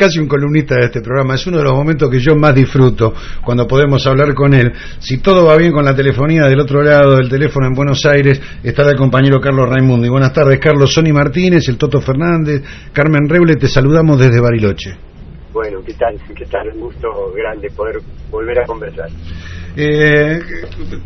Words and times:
casi 0.00 0.18
un 0.18 0.26
columnista 0.26 0.76
de 0.76 0.86
este 0.86 1.02
programa. 1.02 1.34
Es 1.34 1.46
uno 1.46 1.58
de 1.58 1.64
los 1.64 1.74
momentos 1.74 2.08
que 2.08 2.18
yo 2.18 2.34
más 2.34 2.54
disfruto 2.54 3.12
cuando 3.44 3.66
podemos 3.66 4.06
hablar 4.06 4.32
con 4.32 4.54
él. 4.54 4.72
Si 4.98 5.18
todo 5.18 5.44
va 5.44 5.58
bien 5.58 5.72
con 5.72 5.84
la 5.84 5.94
telefonía 5.94 6.44
del 6.44 6.58
otro 6.58 6.82
lado 6.82 7.16
del 7.16 7.28
teléfono 7.28 7.66
en 7.66 7.74
Buenos 7.74 8.06
Aires, 8.06 8.40
estará 8.62 8.92
el 8.92 8.96
compañero 8.96 9.38
Carlos 9.42 9.68
Raimundo. 9.68 10.06
Y 10.06 10.08
buenas 10.08 10.32
tardes, 10.32 10.58
Carlos. 10.58 10.94
Sony 10.94 11.12
Martínez, 11.12 11.68
el 11.68 11.76
Toto 11.76 12.00
Fernández, 12.00 12.62
Carmen 12.94 13.28
Reble, 13.28 13.56
te 13.56 13.68
saludamos 13.68 14.18
desde 14.18 14.40
Bariloche. 14.40 14.96
Bueno, 15.52 15.80
¿qué 15.84 15.92
tal? 15.92 16.18
¿Qué 16.34 16.46
tal? 16.46 16.70
Un 16.72 16.80
gusto 16.80 17.08
grande 17.36 17.68
poder 17.76 17.96
volver 18.30 18.58
a 18.60 18.64
conversar. 18.64 19.10
Eh, 19.76 20.40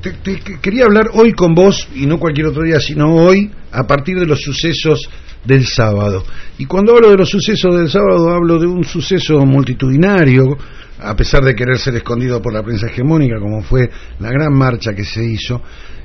te, 0.00 0.12
te 0.12 0.38
quería 0.62 0.84
hablar 0.84 1.08
hoy 1.14 1.32
con 1.32 1.52
vos, 1.52 1.88
y 1.96 2.06
no 2.06 2.20
cualquier 2.20 2.46
otro 2.46 2.62
día, 2.62 2.78
sino 2.78 3.12
hoy, 3.12 3.50
a 3.72 3.84
partir 3.88 4.20
de 4.20 4.26
los 4.26 4.40
sucesos 4.40 5.10
del 5.44 5.66
sábado. 5.66 6.24
Y 6.58 6.66
cuando 6.66 6.94
hablo 6.94 7.10
de 7.10 7.16
los 7.16 7.28
sucesos 7.28 7.76
del 7.76 7.88
sábado, 7.88 8.30
hablo 8.30 8.58
de 8.58 8.66
un 8.66 8.84
suceso 8.84 9.44
multitudinario, 9.44 10.56
a 10.98 11.14
pesar 11.14 11.42
de 11.44 11.54
querer 11.54 11.78
ser 11.78 11.94
escondido 11.96 12.40
por 12.40 12.52
la 12.52 12.62
prensa 12.62 12.86
hegemónica, 12.86 13.38
como 13.38 13.62
fue 13.62 13.88
la 14.20 14.30
gran 14.30 14.52
marcha 14.52 14.92
que 14.94 15.04
se 15.04 15.24
hizo, 15.24 15.60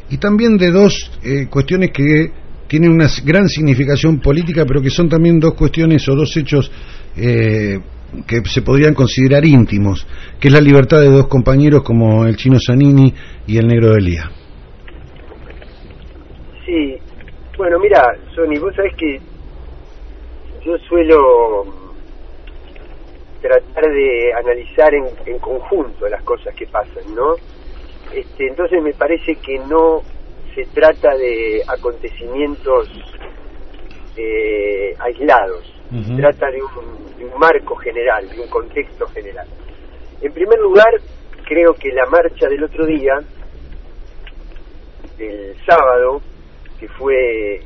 y 0.09 0.17
también 0.17 0.57
de 0.57 0.71
dos 0.71 1.11
eh, 1.23 1.47
cuestiones 1.49 1.91
que 1.91 2.31
tienen 2.67 2.91
una 2.91 3.07
gran 3.23 3.47
significación 3.47 4.19
política, 4.19 4.65
pero 4.65 4.81
que 4.81 4.89
son 4.89 5.09
también 5.09 5.39
dos 5.39 5.53
cuestiones 5.53 6.07
o 6.07 6.15
dos 6.15 6.35
hechos 6.37 6.71
eh, 7.15 7.79
que 8.27 8.41
se 8.45 8.61
podrían 8.61 8.93
considerar 8.93 9.45
íntimos, 9.45 10.05
que 10.39 10.47
es 10.47 10.53
la 10.53 10.61
libertad 10.61 11.01
de 11.01 11.09
dos 11.09 11.27
compañeros 11.27 11.83
como 11.83 12.25
el 12.25 12.35
chino 12.35 12.57
Zanini 12.59 13.13
y 13.47 13.57
el 13.57 13.67
negro 13.67 13.95
Elía. 13.95 14.31
Sí, 16.65 16.95
bueno, 17.57 17.79
mira, 17.79 18.01
Sony, 18.35 18.59
vos 18.59 18.75
sabés 18.75 18.93
que 18.95 19.19
yo 20.63 20.77
suelo 20.79 21.65
tratar 23.41 23.85
de 23.91 24.33
analizar 24.33 24.93
en, 24.93 25.05
en, 25.25 25.39
conjunto 25.39 26.07
las 26.07 26.23
cosas 26.23 26.53
que 26.55 26.67
pasan, 26.67 27.15
¿no? 27.15 27.35
Este, 28.13 28.47
entonces 28.47 28.81
me 28.83 28.93
parece 28.93 29.35
que 29.35 29.59
no 29.59 30.01
se 30.53 30.65
trata 30.73 31.15
de 31.15 31.61
acontecimientos 31.67 32.89
eh, 34.17 34.93
aislados, 34.99 35.63
se 35.89 36.15
trata 36.15 36.51
de 36.51 36.61
un, 36.61 37.17
de 37.17 37.25
un 37.25 37.39
marco 37.39 37.75
general, 37.77 38.27
de 38.29 38.41
un 38.41 38.49
contexto 38.49 39.07
general. 39.07 39.47
En 40.21 40.33
primer 40.33 40.59
lugar, 40.59 40.91
creo 41.45 41.73
que 41.73 41.89
la 41.91 42.05
marcha 42.07 42.47
del 42.47 42.63
otro 42.63 42.85
día, 42.85 43.13
del 45.17 45.55
sábado, 45.65 46.21
que 46.79 46.87
fue 46.89 47.61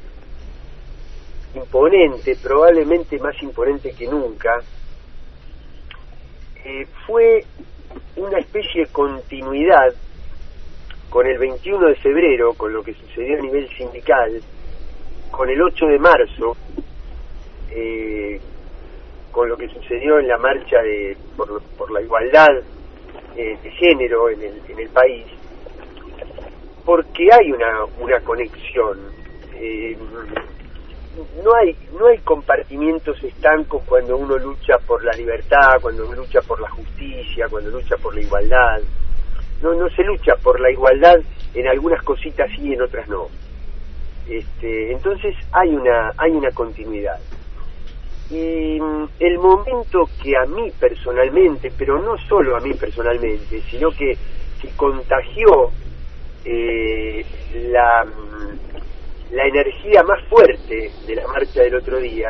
imponente, 1.55 2.35
probablemente 2.41 3.19
más 3.19 3.41
imponente 3.41 3.93
que 3.93 4.07
nunca, 4.07 4.61
eh, 6.65 6.87
fue 7.05 7.43
una 8.15 8.39
especie 8.39 8.85
de 8.85 8.91
continuidad 8.91 9.93
con 11.09 11.27
el 11.27 11.37
21 11.37 11.89
de 11.89 11.95
febrero, 11.95 12.53
con 12.53 12.73
lo 12.73 12.83
que 12.83 12.93
sucedió 12.93 13.37
a 13.37 13.41
nivel 13.41 13.69
sindical, 13.77 14.41
con 15.29 15.49
el 15.49 15.61
8 15.61 15.85
de 15.87 15.99
marzo, 15.99 16.57
eh, 17.69 18.39
con 19.31 19.49
lo 19.49 19.57
que 19.57 19.67
sucedió 19.67 20.19
en 20.19 20.27
la 20.27 20.37
marcha 20.37 20.81
de, 20.81 21.17
por, 21.35 21.91
la 21.91 22.01
igualdad 22.01 22.49
eh, 23.35 23.57
de 23.61 23.71
género 23.71 24.29
en 24.29 24.41
el, 24.41 24.61
en 24.69 24.79
el 24.79 24.89
país, 24.89 25.25
porque 26.85 27.27
hay 27.31 27.51
una, 27.51 27.85
conexión. 28.23 29.13
No 31.43 31.55
hay 31.55 31.75
no 31.97 32.07
hay 32.07 32.17
compartimientos 32.19 33.21
estancos 33.23 33.83
cuando 33.85 34.17
uno 34.17 34.37
lucha 34.37 34.77
por 34.79 35.03
la 35.03 35.11
libertad, 35.13 35.79
cuando 35.81 36.05
uno 36.05 36.15
lucha 36.15 36.41
por 36.41 36.59
la 36.59 36.69
justicia, 36.69 37.47
cuando 37.49 37.69
lucha 37.71 37.95
por 37.97 38.15
la 38.15 38.21
igualdad. 38.21 38.81
No 39.61 39.73
no 39.73 39.89
se 39.89 40.03
lucha 40.03 40.35
por 40.41 40.59
la 40.59 40.71
igualdad 40.71 41.17
en 41.53 41.67
algunas 41.67 42.03
cositas 42.03 42.49
sí 42.55 42.69
y 42.69 42.73
en 42.73 42.81
otras 42.81 43.07
no. 43.07 43.27
Este, 44.27 44.91
entonces 44.91 45.35
hay 45.51 45.69
una 45.69 46.13
hay 46.17 46.31
una 46.31 46.51
continuidad. 46.51 47.19
Y 48.29 48.79
mm, 48.79 49.09
el 49.19 49.37
momento 49.37 50.09
que 50.21 50.35
a 50.35 50.45
mí 50.45 50.71
personalmente, 50.79 51.71
pero 51.77 52.01
no 52.01 52.17
solo 52.17 52.55
a 52.55 52.59
mí 52.59 52.73
personalmente, 52.73 53.61
sino 53.69 53.91
que, 53.91 54.17
que 54.61 54.69
contagió 54.75 55.71
eh, 56.45 57.25
la, 57.69 58.05
la 59.33 59.47
energía 59.47 60.03
más 60.03 60.23
fuerte 60.29 60.91
de 61.07 61.15
la 61.15 61.27
marcha 61.27 61.63
del 61.63 61.75
otro 61.75 61.99
día, 61.99 62.29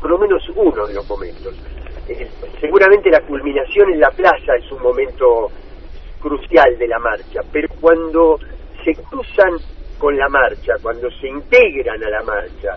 por 0.00 0.10
lo 0.10 0.18
menos 0.18 0.42
uno 0.54 0.84
de 0.84 0.94
los 0.94 1.08
momentos. 1.08 1.54
Eh, 2.08 2.28
seguramente 2.60 3.08
la 3.08 3.20
culminación 3.20 3.92
en 3.92 4.00
la 4.00 4.10
plaza 4.10 4.56
es 4.58 4.70
un 4.72 4.82
momento 4.82 5.48
crucial 6.20 6.76
de 6.76 6.88
la 6.88 6.98
marcha, 6.98 7.40
pero 7.52 7.68
cuando 7.80 8.38
se 8.84 8.94
cruzan 8.94 9.58
con 9.96 10.16
la 10.16 10.28
marcha, 10.28 10.74
cuando 10.82 11.08
se 11.10 11.28
integran 11.28 12.02
a 12.02 12.10
la 12.10 12.22
marcha, 12.24 12.76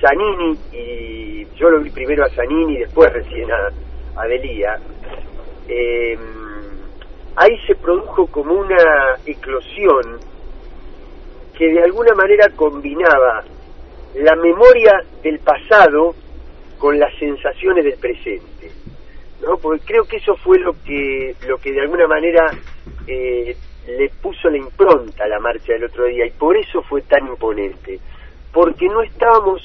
Zanini 0.00 0.56
y 0.72 1.46
yo 1.56 1.70
lo 1.70 1.80
vi 1.80 1.90
primero 1.90 2.24
a 2.24 2.28
Zanini 2.30 2.74
y 2.74 2.78
después 2.80 3.12
recién 3.12 3.50
a, 3.50 3.68
a 4.16 4.26
Delía, 4.28 4.78
eh, 5.68 6.16
ahí 7.34 7.58
se 7.66 7.74
produjo 7.74 8.28
como 8.28 8.54
una 8.54 9.16
eclosión 9.26 10.20
que 11.56 11.72
de 11.72 11.82
alguna 11.82 12.14
manera 12.14 12.48
combinaba 12.56 13.44
la 14.14 14.36
memoria 14.36 14.92
del 15.22 15.38
pasado 15.40 16.14
con 16.78 16.98
las 16.98 17.14
sensaciones 17.18 17.84
del 17.84 17.98
presente 17.98 18.70
no 19.42 19.56
porque 19.58 19.84
creo 19.84 20.04
que 20.04 20.16
eso 20.16 20.36
fue 20.36 20.58
lo 20.58 20.74
que 20.84 21.34
lo 21.46 21.58
que 21.58 21.72
de 21.72 21.80
alguna 21.80 22.06
manera 22.06 22.50
eh, 23.06 23.56
le 23.86 24.08
puso 24.22 24.48
la 24.48 24.56
impronta 24.56 25.24
a 25.24 25.28
la 25.28 25.40
marcha 25.40 25.72
del 25.72 25.84
otro 25.84 26.04
día 26.06 26.26
y 26.26 26.30
por 26.30 26.56
eso 26.56 26.82
fue 26.82 27.02
tan 27.02 27.26
imponente 27.26 27.98
porque 28.52 28.86
no 28.86 29.02
estábamos 29.02 29.60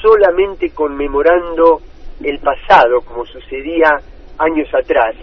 solamente 0.00 0.70
conmemorando 0.70 1.80
el 2.22 2.38
pasado 2.38 3.00
como 3.02 3.24
sucedía 3.26 3.98
años 4.38 4.68
atrás 4.74 5.16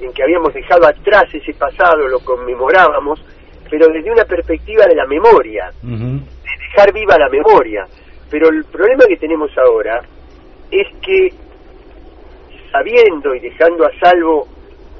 en 0.00 0.12
que 0.12 0.22
habíamos 0.22 0.52
dejado 0.52 0.86
atrás 0.86 1.24
ese 1.32 1.54
pasado, 1.54 2.08
lo 2.08 2.20
conmemorábamos, 2.20 3.24
pero 3.72 3.90
desde 3.90 4.12
una 4.12 4.26
perspectiva 4.26 4.84
de 4.84 4.94
la 4.94 5.06
memoria, 5.06 5.72
de 5.80 6.20
dejar 6.68 6.92
viva 6.92 7.16
la 7.16 7.30
memoria. 7.30 7.86
Pero 8.28 8.50
el 8.50 8.66
problema 8.66 9.06
que 9.08 9.16
tenemos 9.16 9.50
ahora 9.56 10.02
es 10.70 10.88
que, 11.00 11.32
sabiendo 12.70 13.34
y 13.34 13.40
dejando 13.40 13.86
a 13.86 13.98
salvo 13.98 14.46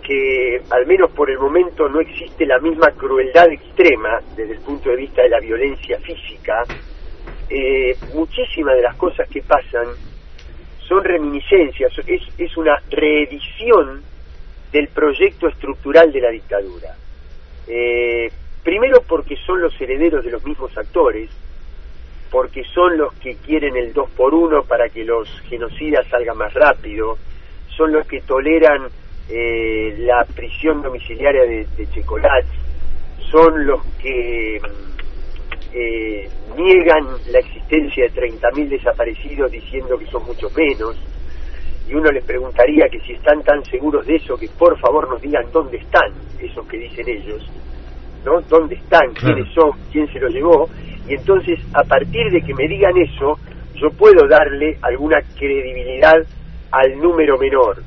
que 0.02 0.62
al 0.70 0.86
menos 0.86 1.10
por 1.10 1.30
el 1.30 1.38
momento 1.38 1.86
no 1.86 2.00
existe 2.00 2.46
la 2.46 2.58
misma 2.60 2.92
crueldad 2.92 3.52
extrema 3.52 4.22
desde 4.34 4.54
el 4.54 4.60
punto 4.60 4.88
de 4.88 4.96
vista 4.96 5.20
de 5.20 5.28
la 5.28 5.40
violencia 5.40 5.98
física, 5.98 6.64
eh, 7.50 7.94
muchísimas 8.14 8.74
de 8.76 8.82
las 8.84 8.96
cosas 8.96 9.28
que 9.28 9.42
pasan 9.42 9.88
son 10.88 11.04
reminiscencias, 11.04 11.92
es, 12.06 12.22
es 12.38 12.56
una 12.56 12.80
reedición 12.88 14.02
del 14.72 14.88
proyecto 14.88 15.48
estructural 15.48 16.10
de 16.10 16.20
la 16.22 16.30
dictadura. 16.30 16.96
Eh, 17.68 18.30
primero 18.62 19.02
porque 19.02 19.36
son 19.36 19.60
los 19.60 19.78
herederos 19.80 20.24
de 20.24 20.30
los 20.30 20.44
mismos 20.44 20.76
actores, 20.76 21.30
porque 22.30 22.64
son 22.64 22.96
los 22.96 23.12
que 23.14 23.36
quieren 23.36 23.76
el 23.76 23.92
2 23.92 24.10
por 24.10 24.34
1 24.34 24.64
para 24.64 24.88
que 24.88 25.04
los 25.04 25.28
genocidas 25.42 26.06
salgan 26.08 26.38
más 26.38 26.54
rápido, 26.54 27.18
son 27.76 27.92
los 27.92 28.06
que 28.06 28.20
toleran 28.22 28.88
eh, 29.28 29.96
la 29.98 30.24
prisión 30.24 30.82
domiciliaria 30.82 31.42
de, 31.42 31.66
de 31.76 31.86
son 33.30 33.66
los 33.66 33.82
que 34.00 34.60
eh, 35.74 36.28
niegan 36.56 37.06
la 37.30 37.38
existencia 37.38 38.04
de 38.04 38.12
30.000 38.12 38.68
desaparecidos 38.68 39.50
diciendo 39.50 39.98
que 39.98 40.06
son 40.06 40.24
mucho 40.26 40.48
menos, 40.50 40.96
y 41.88 41.94
uno 41.94 42.10
les 42.10 42.24
preguntaría 42.24 42.88
que 42.88 43.00
si 43.00 43.12
están 43.14 43.42
tan 43.42 43.64
seguros 43.64 44.06
de 44.06 44.16
eso, 44.16 44.36
que 44.36 44.48
por 44.48 44.78
favor 44.78 45.08
nos 45.08 45.20
digan 45.20 45.50
dónde 45.52 45.78
están 45.78 46.12
esos 46.38 46.66
que 46.66 46.78
dicen 46.78 47.08
ellos, 47.08 47.48
¿no? 48.24 48.40
¿Dónde 48.48 48.76
están? 48.76 49.12
¿Quiénes 49.14 49.52
son? 49.52 49.72
¿Quién 49.90 50.06
se 50.08 50.20
los 50.20 50.32
llevó? 50.32 50.68
Y 51.08 51.14
entonces, 51.14 51.58
a 51.74 51.82
partir 51.82 52.30
de 52.30 52.40
que 52.40 52.54
me 52.54 52.68
digan 52.68 52.96
eso, 52.96 53.38
yo 53.74 53.90
puedo 53.90 54.26
darle 54.28 54.78
alguna 54.82 55.20
credibilidad 55.36 56.16
al 56.70 56.96
número 56.98 57.38
menor. 57.38 57.82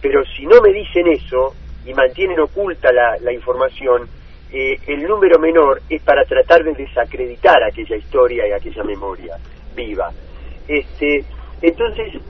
Pero 0.00 0.24
si 0.24 0.46
no 0.46 0.60
me 0.60 0.72
dicen 0.72 1.06
eso 1.08 1.54
y 1.84 1.94
mantienen 1.94 2.40
oculta 2.40 2.92
la, 2.92 3.16
la 3.20 3.32
información, 3.32 4.08
eh, 4.52 4.78
el 4.86 5.02
número 5.02 5.38
menor 5.38 5.80
es 5.88 6.02
para 6.02 6.24
tratar 6.24 6.62
de 6.64 6.72
desacreditar 6.72 7.62
aquella 7.62 7.96
historia 7.96 8.46
y 8.46 8.52
aquella 8.52 8.84
memoria 8.84 9.36
viva. 9.74 10.10
Este, 10.68 11.24
entonces, 11.62 12.20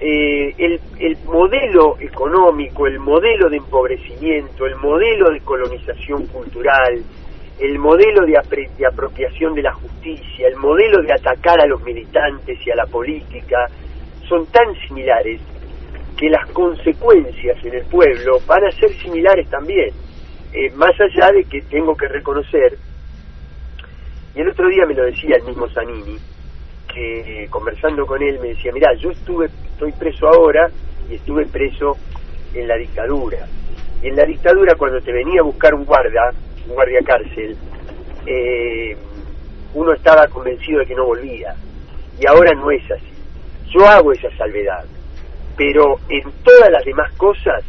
eh, 0.00 0.54
el, 0.58 0.80
el 0.98 1.16
modelo 1.24 1.96
económico, 1.98 2.86
el 2.86 2.98
modelo 2.98 3.48
de 3.48 3.56
empobrecimiento, 3.56 4.66
el 4.66 4.76
modelo 4.76 5.30
de 5.30 5.40
colonización 5.40 6.26
cultural, 6.26 7.02
el 7.58 7.78
modelo 7.78 8.24
de, 8.24 8.40
de, 8.76 8.86
apropiación 8.86 9.54
de 9.54 9.62
la 9.62 9.72
justicia, 9.72 10.46
el 10.48 10.56
modelo 10.56 11.02
de 11.02 11.12
atacar 11.12 11.60
a 11.60 11.66
los 11.66 11.82
militantes 11.82 12.58
y 12.64 12.70
a 12.70 12.76
la 12.76 12.86
política, 12.86 13.66
son 14.28 14.46
tan 14.46 14.74
similares 14.86 15.40
que 16.16 16.28
las 16.28 16.48
consecuencias 16.50 17.56
en 17.64 17.74
el 17.74 17.84
pueblo 17.86 18.38
van 18.46 18.64
a 18.64 18.70
ser 18.72 18.90
similares 19.02 19.48
también. 19.48 19.90
Eh, 20.52 20.70
más 20.76 20.92
allá 21.00 21.32
de 21.32 21.44
que 21.44 21.60
tengo 21.62 21.96
que 21.96 22.08
reconocer, 22.08 22.78
y 24.34 24.40
el 24.40 24.48
otro 24.48 24.68
día 24.68 24.86
me 24.86 24.94
lo 24.94 25.04
decía 25.04 25.36
el 25.36 25.42
mismo 25.42 25.68
Zanini, 25.68 26.16
que 26.92 27.44
eh, 27.44 27.48
conversando 27.50 28.06
con 28.06 28.22
él 28.22 28.38
me 28.40 28.48
decía, 28.48 28.72
mira, 28.72 28.94
yo 28.94 29.10
estuve, 29.10 29.48
estoy 29.78 29.92
preso 29.92 30.26
ahora 30.26 30.68
y 31.08 31.14
estuve 31.14 31.46
preso 31.46 31.96
en 32.52 32.66
la 32.66 32.74
dictadura. 32.74 33.46
Y 34.02 34.08
en 34.08 34.16
la 34.16 34.24
dictadura 34.24 34.74
cuando 34.74 35.00
te 35.00 35.12
venía 35.12 35.40
a 35.40 35.44
buscar 35.44 35.72
un 35.72 35.84
guarda, 35.84 36.32
un 36.66 36.74
guardia 36.74 36.98
cárcel, 37.04 37.56
eh, 38.26 38.96
uno 39.74 39.92
estaba 39.92 40.26
convencido 40.26 40.80
de 40.80 40.86
que 40.86 40.96
no 40.96 41.06
volvía. 41.06 41.54
Y 42.20 42.26
ahora 42.26 42.52
no 42.54 42.72
es 42.72 42.82
así. 42.90 43.12
Yo 43.72 43.86
hago 43.86 44.10
esa 44.10 44.28
salvedad. 44.36 44.84
Pero 45.56 46.00
en 46.08 46.24
todas 46.42 46.70
las 46.72 46.84
demás 46.84 47.12
cosas 47.12 47.62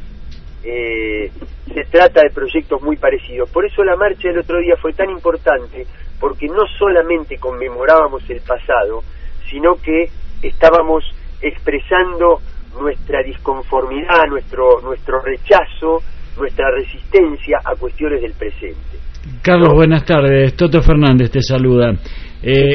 eh, 0.64 1.32
se 1.72 1.84
trata 1.92 2.24
de 2.24 2.32
proyectos 2.32 2.82
muy 2.82 2.98
parecidos. 2.98 3.52
Por 3.52 3.66
eso 3.66 3.84
la 3.84 3.96
marcha 3.96 4.30
del 4.30 4.40
otro 4.40 4.58
día 4.58 4.76
fue 4.82 4.94
tan 4.94 5.12
importante, 5.12 5.86
porque 6.20 6.48
no 6.48 6.66
solamente 6.80 7.38
conmemorábamos 7.38 8.28
el 8.32 8.42
pasado, 8.42 9.04
sino 9.48 9.76
que 9.76 10.10
estábamos 10.42 11.04
expresando 11.42 12.42
nuestra 12.80 13.24
disconformidad, 13.24 14.28
nuestro, 14.30 14.82
nuestro 14.82 15.22
rechazo, 15.22 16.02
nuestra 16.38 16.72
resistencia 16.72 17.60
a 17.64 17.76
cuestiones 17.76 18.22
del 18.22 18.34
presente. 18.34 18.98
Carlos, 19.42 19.74
buenas 19.74 20.06
tardes. 20.06 20.56
Toto 20.56 20.82
Fernández 20.82 21.30
te 21.32 21.42
saluda. 21.42 21.94
Eh, 22.42 22.72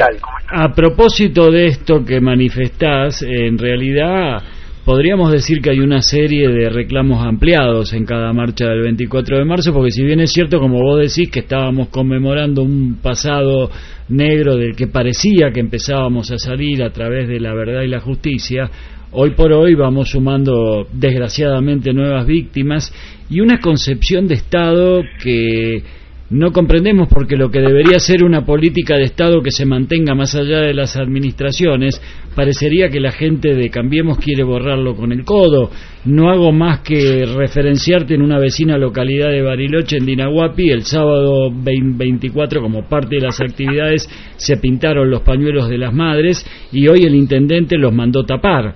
a 0.49 0.69
propósito 0.73 1.49
de 1.49 1.67
esto 1.67 2.05
que 2.05 2.21
manifestás, 2.21 3.23
en 3.23 3.57
realidad 3.57 4.43
podríamos 4.85 5.31
decir 5.31 5.61
que 5.61 5.71
hay 5.71 5.79
una 5.79 6.01
serie 6.03 6.47
de 6.47 6.69
reclamos 6.69 7.25
ampliados 7.25 7.91
en 7.93 8.05
cada 8.05 8.31
marcha 8.33 8.67
del 8.67 8.83
24 8.83 9.39
de 9.39 9.43
marzo, 9.45 9.73
porque 9.73 9.89
si 9.89 10.03
bien 10.03 10.19
es 10.19 10.31
cierto, 10.31 10.59
como 10.59 10.79
vos 10.79 10.99
decís, 10.99 11.29
que 11.31 11.39
estábamos 11.39 11.89
conmemorando 11.89 12.61
un 12.61 12.99
pasado 13.01 13.71
negro 14.09 14.55
del 14.55 14.75
que 14.75 14.85
parecía 14.85 15.49
que 15.51 15.59
empezábamos 15.59 16.29
a 16.31 16.37
salir 16.37 16.83
a 16.83 16.91
través 16.91 17.27
de 17.27 17.39
la 17.39 17.55
verdad 17.55 17.81
y 17.81 17.87
la 17.87 17.99
justicia, 17.99 18.69
hoy 19.11 19.31
por 19.31 19.51
hoy 19.53 19.73
vamos 19.73 20.09
sumando 20.09 20.87
desgraciadamente 20.93 21.91
nuevas 21.91 22.27
víctimas 22.27 22.93
y 23.27 23.39
una 23.39 23.59
concepción 23.59 24.27
de 24.27 24.35
Estado 24.35 25.01
que 25.23 25.81
no 26.27 26.51
comprendemos 26.51 27.07
porque 27.07 27.35
lo 27.35 27.51
que 27.51 27.61
debería 27.61 27.99
ser 27.99 28.23
una 28.23 28.45
política 28.45 28.95
de 28.95 29.03
Estado 29.03 29.43
que 29.43 29.51
se 29.51 29.65
mantenga 29.65 30.15
más 30.15 30.33
allá 30.33 30.61
de 30.61 30.73
las 30.73 30.97
administraciones, 30.97 32.01
parecería 32.35 32.89
que 32.89 32.99
la 32.99 33.11
gente 33.11 33.53
de 33.53 33.69
Cambiemos 33.69 34.17
quiere 34.17 34.43
borrarlo 34.43 34.95
con 34.95 35.11
el 35.11 35.23
codo. 35.23 35.69
No 36.05 36.31
hago 36.31 36.51
más 36.51 36.79
que 36.79 37.25
referenciarte 37.27 38.15
en 38.15 38.23
una 38.23 38.39
vecina 38.39 38.75
localidad 38.79 39.29
de 39.29 39.43
Bariloche, 39.43 39.97
en 39.97 40.07
Dinahuapi, 40.07 40.71
el 40.71 40.83
sábado 40.83 41.51
24 41.53 42.59
como 42.59 42.89
parte 42.89 43.17
de 43.17 43.21
las 43.21 43.39
actividades 43.39 44.09
se 44.37 44.57
pintaron 44.57 45.11
los 45.11 45.21
pañuelos 45.21 45.69
de 45.69 45.77
las 45.77 45.93
madres 45.93 46.43
y 46.71 46.87
hoy 46.87 47.03
el 47.03 47.13
intendente 47.13 47.77
los 47.77 47.93
mandó 47.93 48.25
tapar. 48.25 48.73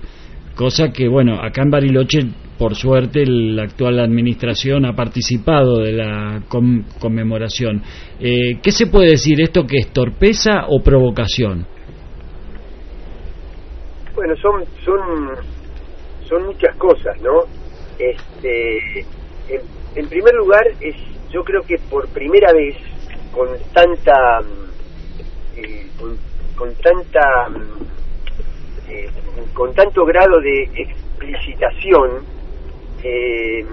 Cosa 0.54 0.92
que, 0.92 1.08
bueno, 1.08 1.40
acá 1.40 1.62
en 1.62 1.70
Bariloche 1.70 2.20
por 2.60 2.74
suerte 2.74 3.24
la 3.24 3.62
actual 3.62 3.98
administración 4.00 4.84
ha 4.84 4.94
participado 4.94 5.78
de 5.78 5.92
la 5.92 6.42
conmemoración. 7.00 7.82
Eh, 8.20 8.60
¿Qué 8.62 8.70
se 8.70 8.86
puede 8.86 9.12
decir 9.12 9.40
esto 9.40 9.66
que 9.66 9.78
es 9.78 9.90
torpeza 9.94 10.66
o 10.68 10.82
provocación? 10.82 11.66
Bueno, 14.14 14.34
son 14.36 14.62
son 14.84 15.00
son 16.28 16.46
muchas 16.48 16.76
cosas, 16.76 17.18
¿no? 17.22 17.44
Este, 17.98 19.06
en, 19.96 20.08
primer 20.10 20.34
lugar 20.34 20.62
es, 20.82 20.96
yo 21.32 21.42
creo 21.42 21.62
que 21.62 21.76
por 21.88 22.08
primera 22.08 22.52
vez 22.52 22.76
con 23.32 23.48
tanta 23.72 24.40
eh, 25.56 25.86
con, 26.58 26.74
tanta 26.74 27.48
eh, 28.86 29.08
con 29.54 29.72
tanto 29.72 30.04
grado 30.04 30.38
de 30.42 30.68
explicitación 30.74 32.39
eh, 33.02 33.64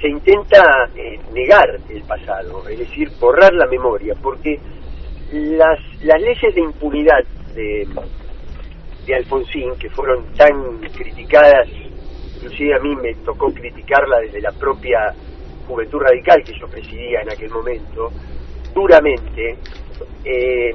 se 0.00 0.08
intenta 0.08 0.88
eh, 0.96 1.20
negar 1.32 1.78
el 1.88 2.02
pasado, 2.02 2.66
es 2.68 2.78
decir, 2.78 3.10
borrar 3.20 3.52
la 3.52 3.66
memoria, 3.66 4.14
porque 4.20 4.58
las, 5.32 5.78
leyes 6.02 6.54
de 6.54 6.60
impunidad 6.60 7.22
de, 7.54 7.86
Alfonsín, 9.14 9.74
que 9.76 9.90
fueron 9.90 10.24
tan 10.34 10.78
criticadas, 10.78 11.68
inclusive 12.36 12.74
a 12.76 12.78
mí 12.78 12.94
me 12.96 13.12
tocó 13.24 13.52
criticarla 13.52 14.20
desde 14.20 14.40
la 14.40 14.52
propia 14.52 15.12
Juventud 15.66 15.98
Radical 15.98 16.44
que 16.44 16.56
yo 16.58 16.68
presidía 16.68 17.20
en 17.22 17.30
aquel 17.30 17.50
momento, 17.50 18.10
duramente, 18.72 19.56
eh, 20.24 20.74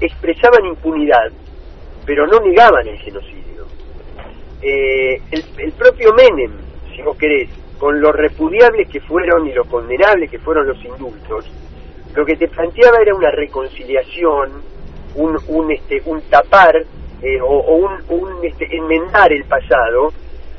expresaban 0.00 0.66
impunidad, 0.66 1.30
pero 2.04 2.26
no 2.26 2.40
negaban 2.40 2.86
el 2.88 2.98
genocidio. 2.98 3.66
El 4.62 5.72
propio 5.78 6.12
Menem 6.12 6.69
si 6.94 7.02
vos 7.02 7.16
querés, 7.16 7.48
con 7.78 8.00
lo 8.00 8.12
repudiables 8.12 8.88
que 8.88 9.00
fueron 9.00 9.46
y 9.46 9.52
lo 9.52 9.64
condenables 9.64 10.30
que 10.30 10.38
fueron 10.38 10.66
los 10.66 10.84
indultos, 10.84 11.50
lo 12.14 12.24
que 12.24 12.36
te 12.36 12.48
planteaba 12.48 12.98
era 13.00 13.14
una 13.14 13.30
reconciliación, 13.30 14.62
un, 15.14 15.38
un, 15.48 15.70
este, 15.72 16.02
un 16.04 16.20
tapar 16.22 16.76
eh, 17.22 17.40
o, 17.40 17.74
un, 17.76 17.92
un 18.08 18.44
este, 18.44 18.74
enmendar 18.76 19.32
el 19.32 19.44
pasado, 19.44 20.12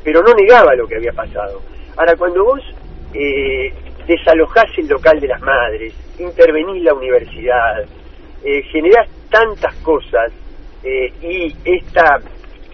pero 0.04 0.22
no 0.22 0.34
negaba 0.34 0.74
lo 0.76 0.88
que 0.88 0.96
había 0.96 1.14
pasado. 1.14 1.62
Ahora, 1.98 2.16
cuando 2.16 2.44
vos 2.44 2.62
eh, 3.14 3.74
desalojás 4.08 4.70
el 4.78 4.88
local 4.88 5.20
de 5.20 5.28
las 5.28 5.42
madres, 5.42 5.94
intervenís 6.18 6.84
la 6.84 6.94
universidad, 6.94 7.84
eh, 8.44 8.64
generás 8.72 9.08
tantas 9.30 9.76
cosas 9.78 10.32
eh, 10.84 11.14
y 11.22 11.56
esta 11.64 12.20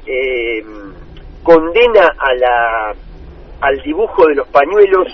eh, 0.06 0.64
condena 1.44 2.14
a 2.18 2.34
la 2.36 2.96
al 3.62 3.78
dibujo 3.82 4.28
de 4.28 4.36
los 4.36 4.48
pañuelos 4.50 5.08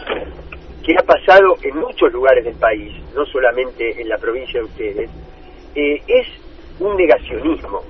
que 0.84 0.94
ha 0.98 1.04
pasado 1.04 1.56
en 1.62 1.78
muchos 1.78 2.12
lugares 2.12 2.44
del 2.44 2.56
país, 2.56 2.92
no 3.16 3.26
solamente 3.26 4.02
en 4.02 4.10
la 4.10 4.18
provincia 4.18 4.60
de 4.60 4.66
ustedes, 4.66 5.10
eh, 5.76 6.02
es 6.08 6.28
un 6.80 6.96
negacionismo, 6.98 7.82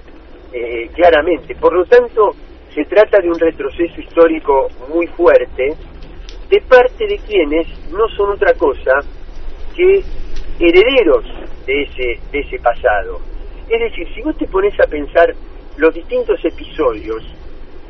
eh, 0.51 0.89
claramente. 0.93 1.55
Por 1.55 1.73
lo 1.73 1.85
tanto, 1.85 2.35
se 2.73 2.85
trata 2.85 3.19
de 3.19 3.29
un 3.29 3.39
retroceso 3.39 3.99
histórico 3.99 4.67
muy 4.89 5.07
fuerte 5.07 5.75
de 6.49 6.61
parte 6.61 7.07
de 7.07 7.17
quienes 7.17 7.67
no 7.91 8.07
son 8.09 8.31
otra 8.31 8.53
cosa 8.53 8.99
que 9.75 10.03
herederos 10.59 11.25
de 11.65 11.83
ese, 11.83 12.19
de 12.31 12.39
ese 12.39 12.59
pasado. 12.59 13.19
Es 13.67 13.79
decir, 13.79 14.07
si 14.13 14.21
vos 14.21 14.37
te 14.37 14.45
pones 14.45 14.79
a 14.79 14.87
pensar 14.87 15.33
los 15.77 15.93
distintos 15.93 16.39
episodios 16.45 17.23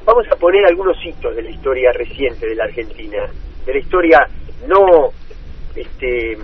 vamos 0.06 0.26
a 0.32 0.36
poner 0.36 0.66
algunos 0.66 0.98
hitos 1.06 1.36
de 1.36 1.44
la 1.44 1.50
historia 1.50 1.92
reciente 1.94 2.48
de 2.48 2.56
la 2.56 2.66
Argentina, 2.66 3.24
de 3.66 3.74
la 3.74 3.80
historia 3.80 4.28
no, 4.68 5.10
este, 5.76 6.38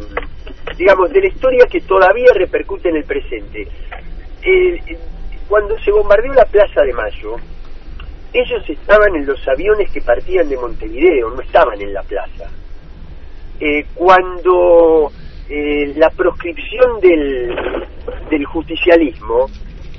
digamos, 0.77 1.11
de 1.11 1.21
la 1.21 1.27
historia 1.27 1.65
que 1.69 1.81
todavía 1.81 2.31
repercute 2.33 2.89
en 2.89 2.97
el 2.97 3.03
presente. 3.03 3.67
cuando 5.47 5.77
se 5.79 5.91
bombardeó 5.91 6.33
la 6.33 6.45
Plaza 6.45 6.81
de 6.81 6.93
Mayo, 6.93 7.35
ellos 8.33 8.63
estaban 8.69 9.15
en 9.15 9.25
los 9.25 9.45
aviones 9.47 9.91
que 9.91 10.01
partían 10.01 10.47
de 10.47 10.57
Montevideo, 10.57 11.31
no 11.31 11.41
estaban 11.41 11.81
en 11.81 11.93
la 11.93 12.03
plaza. 12.03 12.49
Eh, 13.59 13.85
cuando 13.95 15.11
eh, 15.49 15.93
la 15.95 16.09
proscripción 16.11 16.99
del, 17.01 17.55
del 18.29 18.45
justicialismo 18.45 19.47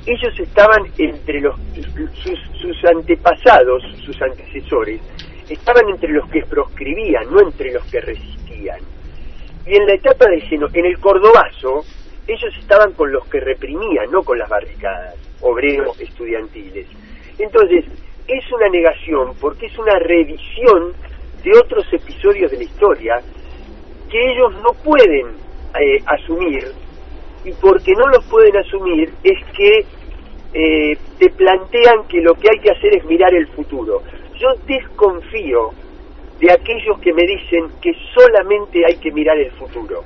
ellos 0.06 0.38
estaban 0.38 0.84
entre 0.98 1.40
los 1.40 1.56
sus, 2.22 2.84
antepasados, 2.84 3.82
sus 4.04 4.20
antecesores, 4.22 5.00
estaban 5.48 5.88
entre 5.88 6.10
los 6.12 6.28
que 6.30 6.42
proscribían, 6.42 7.30
no 7.30 7.40
entre 7.40 7.72
los 7.72 7.84
que 7.84 8.00
resistían. 8.00 8.80
Y 9.66 9.76
en 9.76 9.86
la 9.86 9.94
etapa 9.94 10.26
del 10.30 10.42
geno, 10.42 10.68
en 10.72 10.86
el 10.86 10.98
Cordobazo, 10.98 11.84
ellos 12.26 12.54
estaban 12.58 12.92
con 12.92 13.12
los 13.12 13.26
que 13.26 13.40
reprimían, 13.40 14.10
no 14.10 14.22
con 14.22 14.38
las 14.38 14.48
barricadas, 14.48 15.16
obreros 15.40 16.00
estudiantiles. 16.00 16.86
Entonces, 17.38 17.84
es 18.26 18.52
una 18.52 18.68
negación 18.68 19.34
porque 19.40 19.66
es 19.66 19.78
una 19.78 19.98
revisión 19.98 20.92
de 21.42 21.50
otros 21.58 21.84
episodios 21.92 22.50
de 22.50 22.58
la 22.58 22.64
historia 22.64 23.20
que 24.10 24.32
ellos 24.32 24.54
no 24.62 24.72
pueden 24.84 25.28
eh, 25.80 26.02
asumir 26.06 26.72
y 27.44 27.52
porque 27.52 27.92
no 27.92 28.06
los 28.08 28.24
pueden 28.26 28.56
asumir 28.56 29.12
es 29.22 29.38
que 29.56 29.84
eh, 30.52 30.98
te 31.18 31.30
plantean 31.30 32.06
que 32.08 32.20
lo 32.20 32.34
que 32.34 32.48
hay 32.52 32.60
que 32.60 32.70
hacer 32.70 32.96
es 32.96 33.04
mirar 33.04 33.32
el 33.34 33.46
futuro. 33.48 34.02
Yo 34.38 34.48
desconfío 34.66 35.70
de 36.40 36.50
aquellos 36.50 36.98
que 37.00 37.12
me 37.12 37.22
dicen 37.22 37.70
que 37.80 37.92
solamente 38.14 38.84
hay 38.84 38.96
que 38.96 39.12
mirar 39.12 39.38
el 39.38 39.50
futuro. 39.52 40.02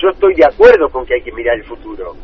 Yo 0.00 0.08
estoy 0.10 0.34
de 0.34 0.44
acuerdo 0.44 0.88
con 0.88 1.04
que 1.04 1.14
hay 1.14 1.22
que 1.22 1.32
mirar 1.32 1.56
el 1.56 1.64
futuro, 1.64 2.14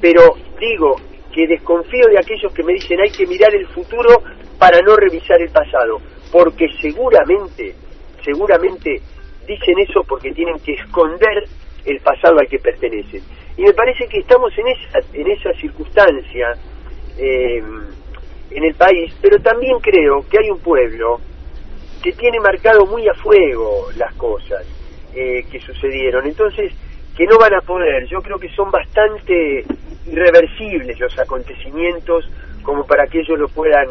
pero 0.00 0.34
digo 0.60 0.96
que 1.32 1.46
desconfío 1.46 2.06
de 2.08 2.18
aquellos 2.18 2.52
que 2.52 2.62
me 2.62 2.74
dicen 2.74 3.00
hay 3.00 3.10
que 3.10 3.26
mirar 3.26 3.54
el 3.54 3.66
futuro 3.68 4.22
para 4.58 4.80
no 4.82 4.94
revisar 4.94 5.40
el 5.40 5.50
pasado, 5.50 6.00
porque 6.30 6.68
seguramente, 6.80 7.74
seguramente 8.22 9.00
dicen 9.46 9.78
eso 9.78 10.04
porque 10.08 10.32
tienen 10.32 10.58
que 10.60 10.74
esconder 10.74 11.44
el 11.84 12.00
pasado 12.00 12.38
al 12.38 12.48
que 12.48 12.58
pertenecen. 12.58 13.22
Y 13.56 13.62
me 13.62 13.72
parece 13.72 14.06
que 14.08 14.18
estamos 14.18 14.52
en 14.58 14.68
esa, 14.68 14.98
en 15.12 15.30
esa 15.30 15.52
circunstancia 15.54 16.54
eh, 17.18 17.62
en 18.50 18.64
el 18.64 18.74
país, 18.74 19.14
pero 19.20 19.38
también 19.38 19.78
creo 19.80 20.24
que 20.28 20.38
hay 20.38 20.50
un 20.50 20.58
pueblo 20.58 21.20
que 22.02 22.12
tiene 22.12 22.38
marcado 22.40 22.84
muy 22.86 23.08
a 23.08 23.14
fuego 23.14 23.88
las 23.96 24.14
cosas 24.14 24.66
eh, 25.14 25.44
que 25.50 25.60
sucedieron. 25.60 26.26
Entonces, 26.26 26.72
que 27.16 27.26
no 27.26 27.38
van 27.38 27.54
a 27.54 27.60
poder, 27.60 28.06
yo 28.06 28.20
creo 28.20 28.38
que 28.38 28.48
son 28.50 28.70
bastante 28.70 29.64
irreversibles 30.06 30.98
los 30.98 31.18
acontecimientos 31.18 32.28
como 32.62 32.84
para 32.86 33.06
que 33.06 33.20
ellos 33.20 33.38
lo 33.38 33.48
puedan 33.48 33.86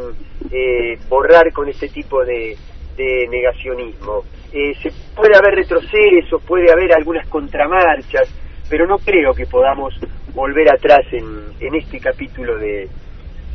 eh, 0.51 0.97
borrar 1.07 1.51
con 1.53 1.69
este 1.69 1.87
tipo 1.89 2.23
de, 2.25 2.57
de 2.97 3.27
negacionismo. 3.29 4.23
Eh, 4.51 4.73
se 4.81 4.91
puede 5.15 5.35
haber 5.35 5.55
retrocesos, 5.55 6.43
puede 6.43 6.71
haber 6.71 6.93
algunas 6.93 7.27
contramarchas, 7.27 8.29
pero 8.69 8.87
no 8.87 8.97
creo 8.97 9.33
que 9.33 9.45
podamos 9.45 9.93
volver 10.33 10.71
atrás 10.71 11.01
en, 11.11 11.25
en 11.59 11.75
este 11.75 11.99
capítulo 11.99 12.57
de, 12.57 12.89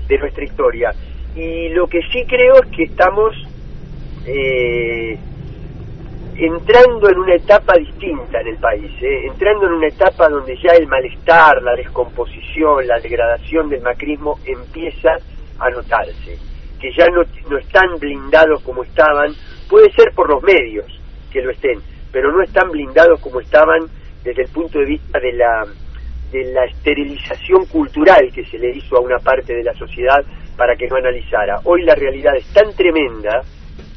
de 0.07 0.19
nuestra 0.19 0.45
historia. 0.45 0.93
Y 1.35 1.69
lo 1.71 1.87
que 1.87 2.01
sí 2.13 2.25
creo 2.27 2.55
es 2.63 2.71
que 2.75 2.85
estamos 2.85 3.35
eh, 4.27 5.19
entrando 6.37 7.09
en 7.11 7.19
una 7.19 7.35
etapa 7.35 7.77
distinta 7.77 8.41
en 8.41 8.49
el 8.49 8.57
país, 8.59 8.91
eh, 9.03 9.27
entrando 9.27 9.67
en 9.67 9.73
una 9.75 9.89
etapa 9.89 10.29
donde 10.29 10.57
ya 10.57 10.73
el 10.73 10.87
malestar, 10.87 11.63
la 11.63 11.75
descomposición, 11.75 12.87
la 12.87 12.99
degradación 13.01 13.69
del 13.69 13.83
macrismo 13.83 14.39
empieza 14.45 15.11
a 15.59 15.71
notarse, 15.71 16.39
que 16.81 16.93
ya 16.97 17.07
no, 17.07 17.23
no 17.51 17.59
están 17.59 17.99
blindados 17.99 18.63
como 18.63 18.85
estaban, 18.85 19.33
puede 19.69 19.91
ser 19.93 20.13
por 20.15 20.31
los 20.31 20.43
medios 20.43 20.87
que 21.33 21.43
lo 21.43 21.51
estén, 21.51 21.81
pero 22.13 22.33
no 22.33 22.43
están 22.43 22.71
blindados 22.71 23.21
como 23.21 23.41
estaban 23.41 23.89
desde 24.29 24.43
el 24.43 24.51
punto 24.51 24.79
de 24.79 24.85
vista 24.85 25.19
de 25.19 25.33
la 25.33 25.65
de 26.31 26.53
la 26.53 26.67
esterilización 26.67 27.65
cultural 27.65 28.31
que 28.35 28.45
se 28.45 28.59
le 28.59 28.77
hizo 28.77 28.99
a 28.99 29.01
una 29.01 29.17
parte 29.19 29.55
de 29.55 29.65
la 29.65 29.73
sociedad 29.73 30.23
para 30.59 30.77
que 30.77 30.87
no 30.87 30.97
analizara. 30.97 31.61
Hoy 31.65 31.83
la 31.85 31.95
realidad 31.95 32.37
es 32.37 32.47
tan 32.53 32.71
tremenda 32.75 33.41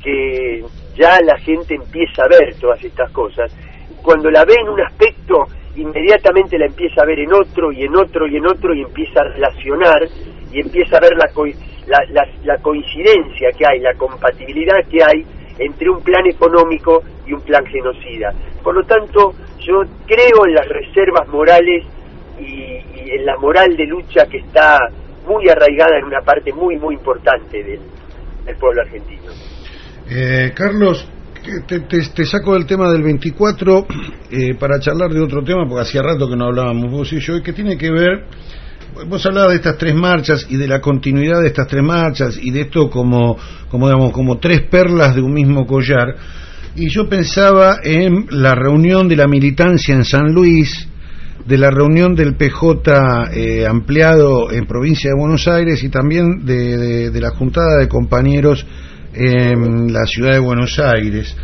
que 0.02 0.64
ya 0.96 1.20
la 1.26 1.38
gente 1.40 1.76
empieza 1.76 2.24
a 2.24 2.30
ver 2.30 2.56
todas 2.56 2.82
estas 2.82 3.12
cosas. 3.12 3.54
Cuando 4.02 4.32
la 4.32 4.46
ve 4.46 4.56
en 4.62 4.70
un 4.70 4.80
aspecto, 4.80 5.44
inmediatamente 5.76 6.58
la 6.58 6.68
empieza 6.68 7.02
a 7.02 7.06
ver 7.06 7.20
en 7.20 7.34
otro 7.34 7.70
y 7.74 7.84
en 7.84 7.96
otro 7.98 8.26
y 8.26 8.38
en 8.38 8.48
otro 8.48 8.74
y 8.74 8.82
empieza 8.82 9.20
a 9.20 9.26
relacionar 9.26 10.08
y 10.54 10.62
empieza 10.62 10.96
a 10.96 11.02
ver 11.02 11.18
la, 11.18 11.98
la, 12.12 12.28
la 12.46 12.58
coincidencia 12.62 13.50
que 13.58 13.66
hay, 13.68 13.80
la 13.80 13.94
compatibilidad 13.96 14.78
que 14.90 15.04
hay 15.04 15.26
entre 15.60 15.90
un 15.90 16.02
plan 16.02 16.26
económico 16.26 17.04
y 17.28 17.34
un 17.34 17.42
plan 17.42 17.66
genocida. 17.66 18.34
Por 18.64 18.76
lo 18.76 18.84
tanto, 18.84 19.34
yo 19.62 19.82
creo 20.06 20.46
en 20.48 20.54
las 20.54 20.68
reservas 20.68 21.28
morales 21.28 21.86
y, 22.40 22.82
en 23.12 23.26
la 23.26 23.38
moral 23.38 23.76
de 23.76 23.86
lucha 23.86 24.26
que 24.26 24.38
está 24.38 24.80
muy 25.28 25.48
arraigada 25.50 25.98
en 26.00 26.06
una 26.06 26.22
parte 26.22 26.52
muy, 26.54 26.78
muy 26.78 26.96
importante 26.96 27.64
del, 27.64 27.80
pueblo 28.60 28.82
argentino. 28.82 29.32
Eh, 30.10 30.52
Carlos, 30.54 31.08
te, 31.68 31.80
te, 31.80 32.26
saco 32.26 32.54
del 32.54 32.66
tema 32.66 32.92
del 32.92 33.04
24 33.04 33.88
eh, 34.30 34.56
para 34.60 34.80
charlar 34.80 35.12
de 35.12 35.22
otro 35.22 35.44
tema, 35.44 35.66
porque 35.68 35.82
hacía 35.82 36.02
rato 36.02 36.28
que 36.28 36.36
no 36.36 36.46
hablábamos 36.46 36.92
vos 36.92 37.14
y 37.14 37.20
yo, 37.20 37.38
y 37.38 37.44
que 37.44 37.54
tiene 37.54 37.78
que 37.78 37.92
ver, 37.92 38.26
vos 39.08 39.26
hablabas 39.26 39.52
de 39.52 39.56
estas 39.56 39.78
tres 39.78 39.96
marchas 39.96 40.46
y 40.50 40.58
de 40.58 40.68
la 40.68 40.82
continuidad 40.82 41.42
de 41.42 41.48
estas 41.48 41.68
tres 41.68 41.84
marchas 41.84 42.38
y 42.42 42.52
de 42.52 42.62
esto 42.62 42.90
como, 42.90 43.38
como, 43.70 43.88
digamos, 43.88 44.12
como 44.12 44.38
tres 44.38 44.62
perlas 44.70 45.16
de 45.16 45.22
un 45.22 45.34
mismo 45.34 45.66
collar, 45.66 46.16
y 46.76 46.90
yo 46.90 47.10
pensaba 47.10 47.80
en 47.84 48.28
la 48.30 48.56
reunión 48.56 49.08
de 49.08 49.16
la 49.16 49.28
militancia 49.28 49.94
en 49.94 50.06
San 50.06 50.34
Luis, 50.34 50.88
de 51.46 51.58
la 51.58 51.70
reunión 51.70 52.16
del 52.16 52.36
PJ 52.36 53.32
eh, 53.34 53.66
ampliado 53.68 54.52
en 54.52 54.66
provincia 54.66 55.10
de 55.10 55.20
Buenos 55.20 55.48
Aires 55.48 55.84
y 55.84 55.90
también 55.90 56.46
de, 56.46 57.12
la 57.20 57.32
juntada 57.32 57.78
de 57.80 57.88
compañeros 57.88 58.66
en 59.14 59.92
la 59.92 60.06
ciudad 60.06 60.34
de 60.34 60.40
Buenos 60.40 60.80
Aires. 60.80 61.36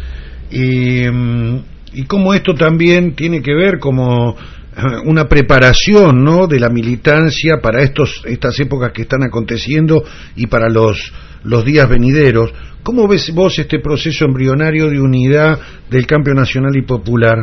Y, 0.51 1.09
mm, 1.09 1.59
y 1.93 2.03
cómo 2.03 2.33
esto 2.33 2.53
también 2.53 3.15
tiene 3.15 3.41
que 3.41 3.53
ver 3.53 3.79
como 3.79 4.35
eh, 4.77 4.81
una 5.05 5.27
preparación 5.27 6.23
¿no? 6.23 6.47
de 6.47 6.59
la 6.59 6.69
militancia 6.69 7.55
para 7.61 7.81
estos, 7.81 8.21
estas 8.25 8.59
épocas 8.59 8.91
que 8.91 9.01
están 9.01 9.23
aconteciendo 9.23 10.03
y 10.35 10.47
para 10.47 10.69
los, 10.69 11.11
los 11.43 11.65
días 11.65 11.89
venideros. 11.89 12.53
¿Cómo 12.87 13.05
ves 13.05 13.33
vos 13.35 13.59
este 13.59 13.79
proceso 13.79 14.23
embrionario 14.23 14.89
de 14.89 14.97
unidad 14.97 15.59
del 15.89 16.07
cambio 16.07 16.33
nacional 16.33 16.73
y 16.73 16.83
popular? 16.83 17.35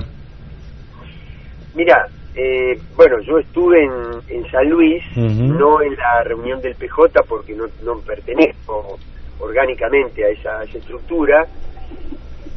Mira, 1.75 2.07
eh, 2.35 2.81
bueno, 2.97 3.17
yo 3.21 3.37
estuve 3.39 3.85
en, 3.85 4.51
San 4.51 4.71
Luis, 4.71 5.05
no 5.15 5.83
en 5.83 5.97
la 5.97 6.25
reunión 6.25 6.63
del 6.63 6.75
PJ 6.77 7.21
porque 7.29 7.55
no, 7.55 7.67
no 7.85 8.01
pertenezco 8.01 8.99
orgánicamente 9.39 10.25
a 10.25 10.29
esa, 10.31 10.63
estructura. 10.63 11.47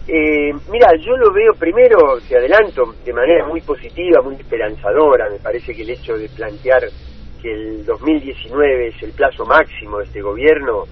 Eh, 0.08 0.54
mira, 0.72 0.88
yo 1.06 1.18
lo 1.18 1.34
veo 1.34 1.52
primero, 1.60 1.98
te 2.26 2.38
adelanto, 2.38 2.96
de 3.04 3.12
manera 3.12 3.46
muy 3.50 3.60
positiva, 3.60 4.22
muy 4.22 4.36
esperanzadora. 4.36 5.30
Me 5.30 5.40
parece 5.40 5.76
que 5.76 5.82
el 5.82 5.90
hecho 5.90 6.14
de 6.14 6.30
plantear 6.30 6.84
que 7.42 7.52
el 7.52 7.86
2019 7.86 8.88
es 8.88 9.04
el 9.04 9.12
plazo 9.12 9.44
máximo 9.46 9.98
de 9.98 10.06
este 10.06 10.22
gobierno 10.22 10.86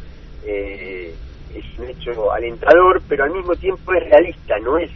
eh, 0.45 1.15
es 1.55 1.79
un 1.79 1.89
hecho 1.89 2.31
alentador, 2.31 3.01
pero 3.07 3.23
al 3.23 3.31
mismo 3.31 3.55
tiempo 3.55 3.93
es 3.93 4.03
realista, 4.09 4.57
no 4.59 4.77
es 4.77 4.91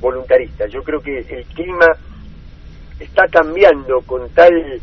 voluntarista. 0.00 0.66
Yo 0.66 0.82
creo 0.82 1.00
que 1.00 1.18
el 1.18 1.44
clima 1.46 1.86
está 2.98 3.26
cambiando 3.28 4.00
con 4.02 4.28
tal 4.30 4.80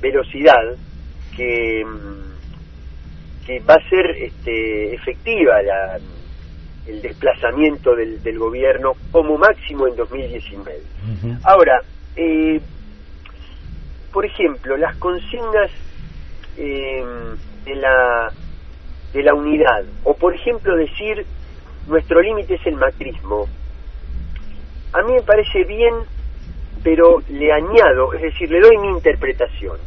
velocidad 0.00 0.76
que, 1.36 1.84
mm, 1.84 3.46
que 3.46 3.60
va 3.60 3.74
a 3.74 3.88
ser 3.88 4.10
este, 4.18 4.94
efectiva 4.94 5.62
la, 5.62 5.98
el 6.86 7.02
desplazamiento 7.02 7.94
del, 7.94 8.22
del, 8.22 8.38
gobierno 8.38 8.92
como 9.10 9.38
máximo 9.38 9.86
en 9.86 9.96
2019. 9.96 10.82
Ahora, 11.44 11.80
eh, 12.16 12.60
por 14.12 14.24
ejemplo, 14.24 14.76
las 14.76 14.96
consignas 14.96 15.70
eh, 16.56 17.04
de, 17.64 17.74
la, 17.76 18.30
de 19.14 19.22
la 19.22 19.32
unidad, 19.32 19.84
o 20.02 20.14
por 20.14 20.34
ejemplo 20.34 20.76
decir 20.76 21.24
nuestro 21.86 22.20
límite 22.20 22.56
es 22.56 22.66
el 22.66 22.76
macrismo, 22.76 23.48
a 24.92 25.02
mí 25.02 25.14
me 25.14 25.22
parece 25.22 25.64
bien 25.64 25.94
pero 26.84 27.22
le 27.30 27.50
añado, 27.50 28.12
es 28.12 28.20
decir, 28.20 28.50
le 28.50 28.60
doy 28.60 28.76
mi 28.76 28.88
interpretación. 28.88 29.78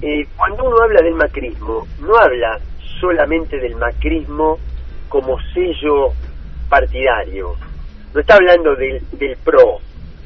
Eh, 0.00 0.26
cuando 0.36 0.64
uno 0.64 0.76
habla 0.82 1.02
del 1.02 1.14
macrismo, 1.14 1.86
no 2.00 2.16
habla 2.16 2.58
solamente 2.98 3.58
del 3.58 3.76
macrismo 3.76 4.58
como 5.08 5.36
sello 5.52 6.12
partidario, 6.70 7.56
no 8.14 8.20
está 8.20 8.36
hablando 8.36 8.74
del, 8.76 9.02
del 9.18 9.36
PRO, 9.44 9.80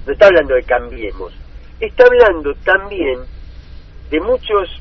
no 0.06 0.12
está 0.12 0.26
hablando 0.26 0.54
de 0.54 0.62
Cambiemos, 0.62 1.32
está 1.80 2.04
hablando 2.04 2.54
también 2.62 3.18
de 4.10 4.20
muchos 4.20 4.80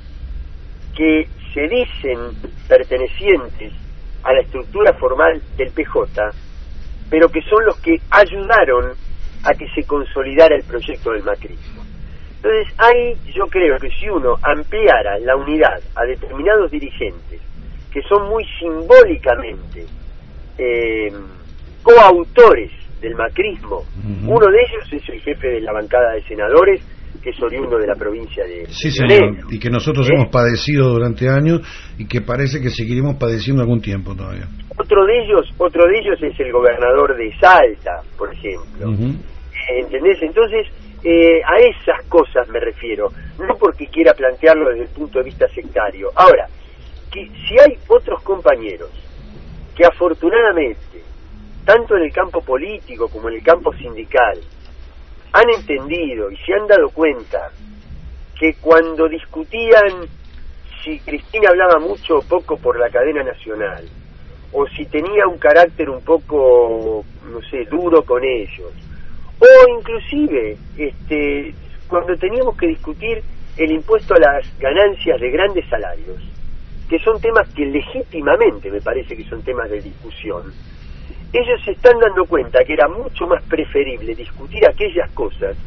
que 0.96 1.28
se 1.54 1.68
dicen 1.68 2.20
pertenecientes 2.68 3.74
a 4.24 4.34
la 4.34 4.42
estructura 4.42 4.94
formal 4.94 5.42
del 5.58 5.72
PJ, 5.72 6.32
pero 7.10 7.30
que 7.30 7.42
son 7.44 7.66
los 7.66 7.80
que 7.82 8.00
ayudaron 8.10 8.94
a 9.44 9.54
que 9.54 9.68
se 9.70 9.84
consolidara 9.86 10.56
el 10.56 10.64
proyecto 10.64 11.12
del 11.12 11.24
macrismo. 11.24 11.84
Entonces, 12.38 12.74
ahí 12.78 13.16
yo 13.34 13.48
creo 13.48 13.78
que 13.78 13.90
si 13.90 14.10
uno 14.10 14.36
ampliara 14.42 15.18
la 15.20 15.36
unidad 15.36 15.82
a 15.96 16.04
determinados 16.06 16.72
dirigentes 16.72 17.42
que 17.92 18.02
son 18.04 18.28
muy 18.28 18.44
simbólicamente 18.60 19.86
eh, 20.58 21.14
coautores 21.84 22.72
del 23.00 23.16
macrismo, 23.16 23.84
uno 24.26 24.48
de 24.48 24.58
ellos 24.62 24.94
es 24.94 25.10
el 25.10 25.22
jefe 25.22 25.48
de 25.48 25.62
la 25.62 25.74
bancada 25.74 26.14
de 26.14 26.24
senadores 26.24 26.82
que 27.22 27.30
es 27.30 27.42
oriundo 27.42 27.78
de 27.78 27.88
la 27.88 27.96
provincia 27.96 28.44
de 28.46 28.66
Sí, 28.68 28.92
señor, 28.92 29.46
y 29.50 29.60
que 29.60 29.70
nosotros 29.70 30.08
hemos 30.10 30.30
padecido 30.30 30.90
durante 30.90 31.30
años 31.30 31.62
y 31.98 32.08
que 32.08 32.22
parece 32.22 32.62
que 32.62 32.70
seguiremos 32.70 33.16
padeciendo 33.16 33.62
algún 33.62 33.82
tiempo 33.82 34.16
todavía. 34.16 34.48
Otro 34.78 35.06
de 35.06 35.24
ellos, 35.24 35.46
otro 35.58 35.86
de 35.86 36.00
ellos 36.00 36.22
es 36.22 36.40
el 36.40 36.52
gobernador 36.52 37.16
de 37.16 37.32
Salta, 37.40 38.02
por 38.18 38.34
ejemplo. 38.34 38.90
¿Entendés? 39.70 40.22
Entonces, 40.22 40.68
eh, 41.04 41.42
a 41.46 41.60
esas 41.60 42.06
cosas 42.08 42.48
me 42.50 42.60
refiero, 42.60 43.10
no 43.38 43.56
porque 43.60 43.88
quiera 43.88 44.14
plantearlo 44.14 44.70
desde 44.70 44.84
el 44.84 44.90
punto 44.90 45.20
de 45.20 45.26
vista 45.26 45.48
sectario. 45.50 46.10
Ahora, 46.16 46.48
que 47.12 47.28
si 47.28 47.60
hay 47.60 47.78
otros 47.88 48.24
compañeros 48.24 48.90
que 49.76 49.86
afortunadamente, 49.86 51.04
tanto 51.66 51.96
en 51.96 52.04
el 52.04 52.12
campo 52.12 52.42
político 52.42 53.08
como 53.10 53.30
en 53.30 53.36
el 53.36 53.44
campo 53.44 53.74
sindical, 53.74 54.40
han 55.34 55.50
entendido 55.50 56.32
y 56.32 56.38
se 56.38 56.54
han 56.54 56.68
dado 56.68 56.90
cuenta 56.90 57.52
que 58.40 58.54
cuando 58.62 59.08
discutían 59.10 60.08
si 60.84 61.00
Cristina 61.00 61.50
hablaba 61.50 61.80
mucho 61.80 62.18
o 62.18 62.22
poco 62.22 62.58
por 62.58 62.78
la 62.78 62.90
cadena 62.90 63.24
nacional, 63.24 63.88
o 64.52 64.68
si 64.68 64.86
tenía 64.86 65.26
un 65.28 65.38
carácter 65.38 65.90
un 65.90 66.04
poco, 66.04 67.04
no 67.32 67.42
sé, 67.50 67.66
duro 67.66 68.04
con 68.04 68.24
ellos, 68.24 68.72
o 69.40 69.80
inclusive 69.80 70.58
este, 70.78 71.54
cuando 71.88 72.16
teníamos 72.18 72.56
que 72.58 72.68
discutir 72.68 73.24
el 73.58 73.72
impuesto 73.72 74.14
a 74.16 74.20
las 74.20 74.60
ganancias 74.60 75.20
de 75.20 75.32
grandes 75.32 75.68
salarios, 75.70 76.22
que 76.90 77.00
son 77.00 77.20
temas 77.20 77.48
que 77.54 77.66
legítimamente 77.66 78.70
me 78.70 78.82
parece 78.82 79.16
que 79.16 79.24
son 79.24 79.42
temas 79.42 79.70
de 79.70 79.82
discusión, 79.82 80.54
ellos 81.34 81.60
se 81.66 81.72
están 81.72 82.00
dando 82.00 82.26
cuenta 82.26 82.64
que 82.64 82.74
era 82.74 82.88
mucho 82.88 83.26
más 83.26 83.42
preferible 83.44 84.14
discutir 84.14 84.68
aquellas 84.68 85.10
cosas 85.12 85.58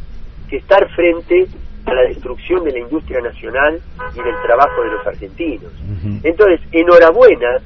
que 0.48 0.58
estar 0.58 0.88
frente 0.94 1.46
a 1.84 1.92
la 1.92 2.02
destrucción 2.02 2.62
de 2.64 2.72
la 2.72 2.78
industria 2.78 3.20
nacional 3.20 3.80
y 4.14 4.22
del 4.22 4.34
trabajo 4.42 4.82
de 4.82 4.90
los 4.92 5.06
argentinos. 5.06 5.72
Entonces, 6.22 6.60
enhorabuena 6.70 7.58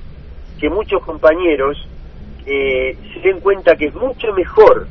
que 0.59 0.71
muchos 0.71 1.03
compañeros 1.03 1.87
eh, 2.47 2.97
se 3.13 3.21
den 3.21 3.41
cuenta 3.41 3.77
que 3.77 3.87
es 3.87 3.95
mucho 3.95 4.33
mejor 4.33 4.87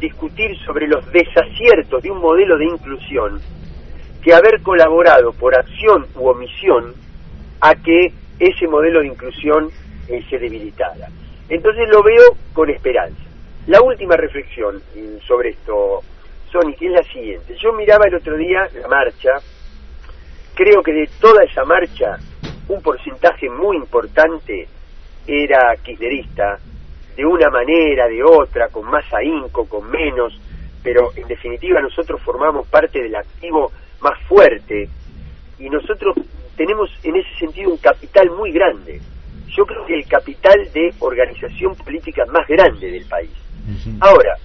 discutir 0.00 0.56
sobre 0.64 0.86
los 0.86 1.04
desaciertos 1.12 2.02
de 2.02 2.10
un 2.10 2.20
modelo 2.20 2.56
de 2.56 2.66
inclusión 2.66 3.40
que 4.22 4.32
haber 4.32 4.62
colaborado 4.62 5.32
por 5.32 5.56
acción 5.56 6.06
u 6.14 6.28
omisión 6.28 6.94
a 7.60 7.74
que 7.74 8.12
ese 8.38 8.66
modelo 8.68 9.00
de 9.00 9.08
inclusión 9.08 9.70
eh, 10.08 10.24
se 10.28 10.38
debilitara. 10.38 11.08
Entonces 11.48 11.88
lo 11.88 12.02
veo 12.02 12.36
con 12.52 12.70
esperanza. 12.70 13.22
La 13.66 13.80
última 13.82 14.16
reflexión 14.16 14.82
sobre 15.26 15.50
esto, 15.50 16.02
Sonic, 16.50 16.80
es 16.82 16.90
la 16.90 17.02
siguiente. 17.04 17.56
Yo 17.56 17.72
miraba 17.72 18.06
el 18.06 18.14
otro 18.14 18.36
día 18.36 18.68
la 18.80 18.88
marcha, 18.88 19.30
creo 20.54 20.82
que 20.82 20.92
de 20.92 21.08
toda 21.20 21.44
esa 21.44 21.64
marcha, 21.64 22.18
un 22.68 22.82
porcentaje 22.82 23.48
muy 23.48 23.76
importante 23.76 24.68
era 25.26 25.74
kirchnerista, 25.82 26.58
de 27.16 27.24
una 27.24 27.48
manera, 27.48 28.08
de 28.08 28.22
otra, 28.22 28.68
con 28.68 28.86
más 28.86 29.04
ahínco, 29.12 29.66
con 29.66 29.90
menos, 29.90 30.38
pero 30.82 31.10
en 31.16 31.28
definitiva 31.28 31.80
nosotros 31.80 32.20
formamos 32.22 32.66
parte 32.68 33.02
del 33.02 33.14
activo 33.14 33.70
más 34.00 34.20
fuerte 34.28 34.88
y 35.58 35.70
nosotros 35.70 36.16
tenemos 36.56 36.90
en 37.02 37.16
ese 37.16 37.34
sentido 37.38 37.70
un 37.70 37.78
capital 37.78 38.30
muy 38.30 38.52
grande 38.52 39.00
yo 39.48 39.64
creo 39.64 39.84
que 39.86 39.94
el 39.94 40.06
capital 40.06 40.54
de 40.72 40.92
organización 41.00 41.74
política 41.76 42.24
más 42.26 42.46
grande 42.48 42.90
del 42.90 43.04
país. 43.06 43.30
Ahora, 44.00 44.36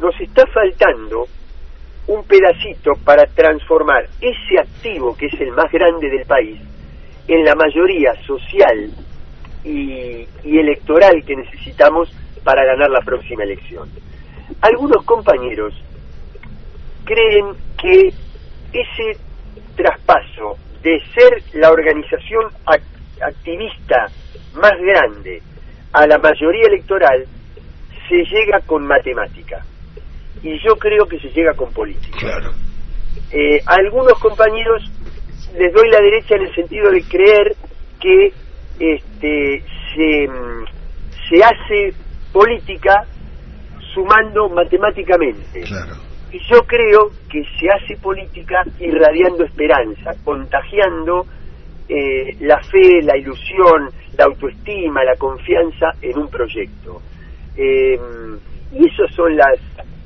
nos 0.00 0.18
está 0.20 0.46
faltando 0.46 1.26
un 2.06 2.24
pedacito 2.24 2.92
para 3.04 3.24
transformar 3.26 4.08
ese 4.20 4.58
activo 4.58 5.16
que 5.16 5.26
es 5.26 5.40
el 5.40 5.52
más 5.52 5.70
grande 5.72 6.10
del 6.10 6.26
país 6.26 6.60
en 7.28 7.44
la 7.44 7.54
mayoría 7.54 8.14
social 8.26 8.90
y, 9.64 10.26
y 10.44 10.58
electoral 10.58 11.24
que 11.24 11.36
necesitamos 11.36 12.10
para 12.42 12.64
ganar 12.64 12.90
la 12.90 13.00
próxima 13.00 13.44
elección. 13.44 13.88
Algunos 14.60 15.04
compañeros 15.04 15.74
creen 17.04 17.54
que 17.80 18.08
ese 18.72 19.18
traspaso 19.76 20.56
de 20.82 21.00
ser 21.14 21.42
la 21.54 21.70
organización 21.70 22.50
activista 23.20 24.06
más 24.54 24.72
grande 24.80 25.42
a 25.92 26.06
la 26.06 26.18
mayoría 26.18 26.66
electoral 26.66 27.24
se 28.08 28.16
llega 28.16 28.60
con 28.66 28.86
matemática 28.86 29.64
y 30.42 30.58
yo 30.62 30.76
creo 30.76 31.06
que 31.06 31.18
se 31.18 31.28
llega 31.28 31.54
con 31.54 31.72
política. 31.72 32.18
Claro. 32.18 32.52
Eh, 33.30 33.60
a 33.66 33.74
algunos 33.74 34.18
compañeros 34.18 34.82
les 35.56 35.72
doy 35.72 35.88
la 35.88 36.00
derecha 36.00 36.36
en 36.36 36.42
el 36.42 36.54
sentido 36.54 36.90
de 36.90 37.02
creer 37.04 37.56
que 38.00 38.32
este, 38.78 39.64
se, 39.94 40.28
se 41.28 41.44
hace 41.44 41.94
política 42.32 43.04
sumando 43.94 44.48
matemáticamente. 44.48 45.62
Claro. 45.62 45.94
Y 46.32 46.38
yo 46.50 46.60
creo 46.66 47.10
que 47.30 47.44
se 47.58 47.70
hace 47.70 47.96
política 48.02 48.64
irradiando 48.80 49.44
esperanza, 49.44 50.10
contagiando 50.24 51.26
eh, 51.88 52.36
la 52.40 52.62
fe, 52.62 53.02
la 53.02 53.16
ilusión, 53.16 53.90
la 54.16 54.24
autoestima, 54.24 55.04
la 55.04 55.16
confianza 55.16 55.92
en 56.00 56.18
un 56.18 56.28
proyecto. 56.28 57.02
Eh, 57.56 57.98
y 58.72 58.86
esos 58.86 59.12
son 59.14 59.36
las, 59.36 59.58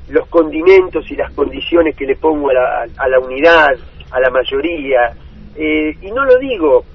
los 0.09 0.27
condimentos 0.27 1.09
y 1.09 1.15
las 1.15 1.31
condiciones 1.33 1.95
que 1.95 2.05
le 2.05 2.15
pongo 2.15 2.49
a 2.49 2.53
la, 2.53 2.87
a 2.97 3.07
la 3.07 3.19
unidad, 3.19 3.75
a 4.11 4.19
la 4.19 4.29
mayoría. 4.29 5.13
Eh, 5.55 5.95
y 6.01 6.11
no 6.11 6.25
lo 6.25 6.37
digo 6.37 6.85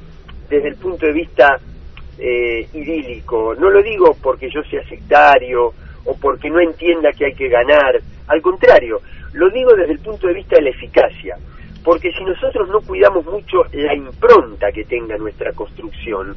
desde 0.48 0.68
el 0.68 0.76
punto 0.76 1.06
de 1.06 1.12
vista 1.12 1.58
eh, 2.18 2.68
idílico, 2.72 3.54
no 3.58 3.70
lo 3.70 3.82
digo 3.82 4.16
porque 4.22 4.48
yo 4.50 4.62
sea 4.64 4.86
sectario 4.88 5.72
o 6.04 6.16
porque 6.16 6.48
no 6.50 6.60
entienda 6.60 7.10
que 7.12 7.26
hay 7.26 7.34
que 7.34 7.48
ganar, 7.48 8.00
al 8.28 8.40
contrario, 8.40 9.00
lo 9.32 9.50
digo 9.50 9.74
desde 9.74 9.92
el 9.92 9.98
punto 9.98 10.28
de 10.28 10.34
vista 10.34 10.56
de 10.56 10.62
la 10.62 10.70
eficacia, 10.70 11.36
porque 11.84 12.10
si 12.12 12.24
nosotros 12.24 12.68
no 12.70 12.80
cuidamos 12.80 13.26
mucho 13.26 13.58
la 13.72 13.94
impronta 13.94 14.72
que 14.72 14.84
tenga 14.84 15.18
nuestra 15.18 15.52
construcción, 15.52 16.34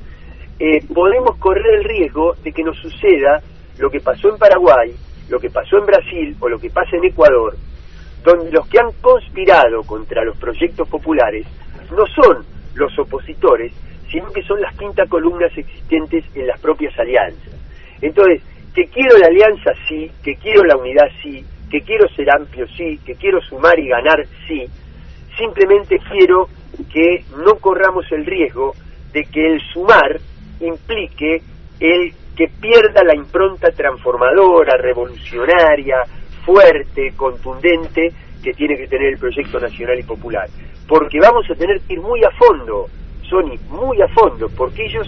eh, 0.60 0.84
podemos 0.94 1.38
correr 1.38 1.76
el 1.76 1.84
riesgo 1.86 2.36
de 2.44 2.52
que 2.52 2.64
nos 2.64 2.78
suceda 2.78 3.42
lo 3.78 3.90
que 3.90 4.02
pasó 4.02 4.30
en 4.30 4.38
Paraguay, 4.38 4.94
lo 5.30 5.40
que 5.40 5.50
pasó 5.50 5.78
en 5.78 5.86
Brasil 5.86 6.36
o 6.42 6.50
lo 6.50 6.60
que 6.60 6.70
pasa 6.70 6.98
en 6.98 7.06
Ecuador, 7.06 7.56
donde 8.24 8.52
los 8.52 8.68
que 8.68 8.80
han 8.80 8.92
conspirado 9.00 9.84
contra 9.84 10.26
los 10.26 10.38
proyectos 10.38 10.88
populares 10.90 11.48
no 11.92 12.04
son 12.08 12.46
los 12.76 12.98
opositores, 13.00 13.72
sino 14.12 14.30
que 14.32 14.44
son 14.44 14.60
las 14.62 14.76
quintas 14.76 15.08
columnas 15.10 15.56
existentes 15.58 16.26
en 16.36 16.48
las 16.48 16.60
propias 16.60 16.98
alianzas. 17.00 17.54
Entonces, 18.02 18.42
que 18.74 18.86
quiero 18.88 19.18
la 19.18 19.28
alianza 19.28 19.72
sí, 19.88 20.12
que 20.22 20.36
quiero 20.36 20.64
la 20.64 20.76
unidad 20.76 21.08
sí, 21.22 21.44
que 21.70 21.82
quiero 21.82 22.08
ser 22.10 22.30
amplio 22.36 22.68
sí, 22.68 23.00
que 23.06 23.16
quiero 23.16 23.42
sumar 23.42 23.80
y 23.80 23.88
ganar 23.88 24.26
sí, 24.48 24.66
simplemente 25.38 25.98
quiero 26.10 26.48
que 26.92 27.24
no 27.44 27.56
corramos 27.56 28.06
el 28.12 28.26
riesgo 28.26 28.74
de 29.14 29.24
que 29.24 29.54
el 29.54 29.62
sumar 29.74 30.20
implique 30.60 31.42
el 31.80 32.14
que 32.36 32.48
pierda 32.60 33.04
la 33.04 33.16
impronta 33.16 33.72
transformadora, 33.72 34.78
revolucionaria, 34.78 36.04
fuerte, 36.46 37.14
contundente 37.16 38.12
que 38.44 38.54
tiene 38.54 38.78
que 38.78 38.88
tener 38.88 39.14
el 39.14 39.20
proyecto 39.20 39.60
nacional 39.60 40.00
y 40.00 40.04
popular. 40.04 40.48
Porque 40.88 41.20
vamos 41.20 41.46
a 41.50 41.56
tener 41.56 41.82
que 41.82 41.94
ir 41.94 42.02
muy 42.02 42.22
a 42.24 42.32
fondo, 42.38 42.88
Sony, 43.30 43.58
muy 43.70 44.02
a 44.02 44.08
fondo, 44.10 44.48
porque 44.56 44.86
ellos 44.86 45.08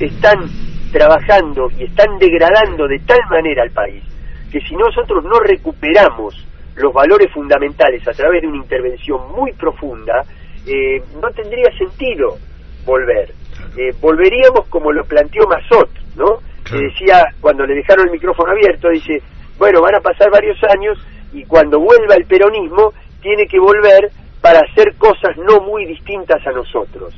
están 0.00 0.48
trabajando 0.90 1.68
y 1.78 1.84
están 1.84 2.18
degradando 2.18 2.88
de 2.88 2.98
tal 3.00 3.20
manera 3.30 3.62
al 3.62 3.70
país 3.70 4.02
que 4.50 4.60
si 4.60 4.76
nosotros 4.76 5.24
no 5.24 5.40
recuperamos 5.40 6.34
los 6.76 6.92
valores 6.92 7.30
fundamentales 7.32 8.06
a 8.06 8.12
través 8.12 8.42
de 8.42 8.48
una 8.48 8.58
intervención 8.58 9.32
muy 9.32 9.52
profunda, 9.52 10.24
eh, 10.66 11.02
no 11.20 11.30
tendría 11.30 11.70
sentido 11.76 12.36
volver. 12.84 13.32
Eh, 13.76 13.92
volveríamos 14.00 14.66
como 14.68 14.92
lo 14.92 15.04
planteó 15.04 15.46
Mazot, 15.46 15.90
¿no? 16.16 16.38
Que 16.64 16.76
decía, 16.76 17.24
cuando 17.40 17.66
le 17.66 17.74
dejaron 17.74 18.06
el 18.06 18.12
micrófono 18.12 18.52
abierto, 18.52 18.88
dice, 18.88 19.20
bueno, 19.58 19.80
van 19.80 19.96
a 19.96 20.00
pasar 20.00 20.30
varios 20.30 20.58
años 20.64 20.98
y 21.32 21.44
cuando 21.44 21.80
vuelva 21.80 22.14
el 22.14 22.26
peronismo, 22.26 22.92
tiene 23.20 23.46
que 23.46 23.58
volver 23.58 24.10
para 24.40 24.60
hacer 24.60 24.94
cosas 24.96 25.36
no 25.38 25.60
muy 25.60 25.86
distintas 25.86 26.44
a 26.46 26.50
nosotros. 26.50 27.14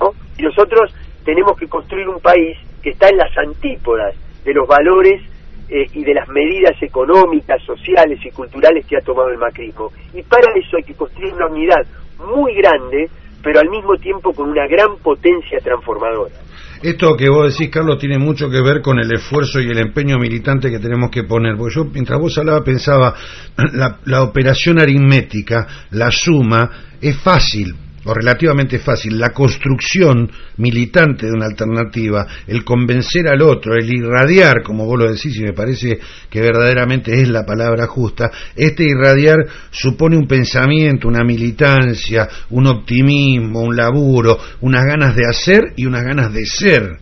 ¿no? 0.00 0.12
Y 0.36 0.42
nosotros 0.42 0.92
tenemos 1.24 1.56
que 1.58 1.68
construir 1.68 2.08
un 2.08 2.20
país 2.20 2.56
que 2.82 2.90
está 2.90 3.08
en 3.08 3.18
las 3.18 3.36
antípodas 3.38 4.14
de 4.44 4.54
los 4.54 4.66
valores 4.66 5.22
eh, 5.68 5.86
y 5.92 6.04
de 6.04 6.14
las 6.14 6.28
medidas 6.28 6.80
económicas, 6.80 7.62
sociales 7.64 8.18
y 8.24 8.30
culturales 8.30 8.86
que 8.86 8.96
ha 8.96 9.00
tomado 9.00 9.28
el 9.30 9.38
macrismo. 9.38 9.90
Y 10.14 10.22
para 10.22 10.52
eso 10.54 10.76
hay 10.76 10.84
que 10.84 10.94
construir 10.94 11.34
una 11.34 11.46
unidad 11.46 11.84
muy 12.18 12.54
grande 12.54 13.08
pero 13.46 13.60
al 13.60 13.70
mismo 13.70 13.94
tiempo 13.94 14.32
con 14.32 14.50
una 14.50 14.66
gran 14.66 14.96
potencia 15.00 15.60
transformadora. 15.62 16.34
Esto 16.82 17.16
que 17.16 17.28
vos 17.28 17.52
decís, 17.52 17.72
Carlos, 17.72 17.96
tiene 17.96 18.18
mucho 18.18 18.50
que 18.50 18.60
ver 18.60 18.82
con 18.82 18.98
el 18.98 19.12
esfuerzo 19.12 19.60
y 19.60 19.70
el 19.70 19.78
empeño 19.78 20.18
militante 20.18 20.68
que 20.68 20.80
tenemos 20.80 21.10
que 21.12 21.22
poner. 21.22 21.56
Porque 21.56 21.76
yo, 21.76 21.84
mientras 21.84 22.18
vos 22.20 22.36
hablaba, 22.38 22.64
pensaba, 22.64 23.14
la, 23.72 24.00
la 24.04 24.24
operación 24.24 24.80
aritmética, 24.80 25.64
la 25.92 26.10
suma, 26.10 26.68
es 27.00 27.16
fácil, 27.22 27.72
o 28.06 28.14
relativamente 28.14 28.78
fácil, 28.78 29.18
la 29.18 29.30
construcción 29.30 30.30
militante 30.58 31.26
de 31.26 31.32
una 31.32 31.46
alternativa, 31.46 32.26
el 32.46 32.64
convencer 32.64 33.28
al 33.28 33.42
otro, 33.42 33.74
el 33.74 33.92
irradiar, 33.92 34.62
como 34.62 34.86
vos 34.86 34.98
lo 34.98 35.12
decís, 35.12 35.36
y 35.36 35.42
me 35.42 35.52
parece 35.52 35.98
que 36.30 36.40
verdaderamente 36.40 37.12
es 37.20 37.28
la 37.28 37.44
palabra 37.44 37.86
justa, 37.86 38.30
este 38.54 38.84
irradiar 38.84 39.38
supone 39.70 40.16
un 40.16 40.28
pensamiento, 40.28 41.08
una 41.08 41.24
militancia, 41.24 42.28
un 42.50 42.68
optimismo, 42.68 43.62
un 43.62 43.76
laburo, 43.76 44.38
unas 44.60 44.84
ganas 44.84 45.16
de 45.16 45.26
hacer 45.28 45.72
y 45.76 45.86
unas 45.86 46.04
ganas 46.04 46.32
de 46.32 46.46
ser, 46.46 46.98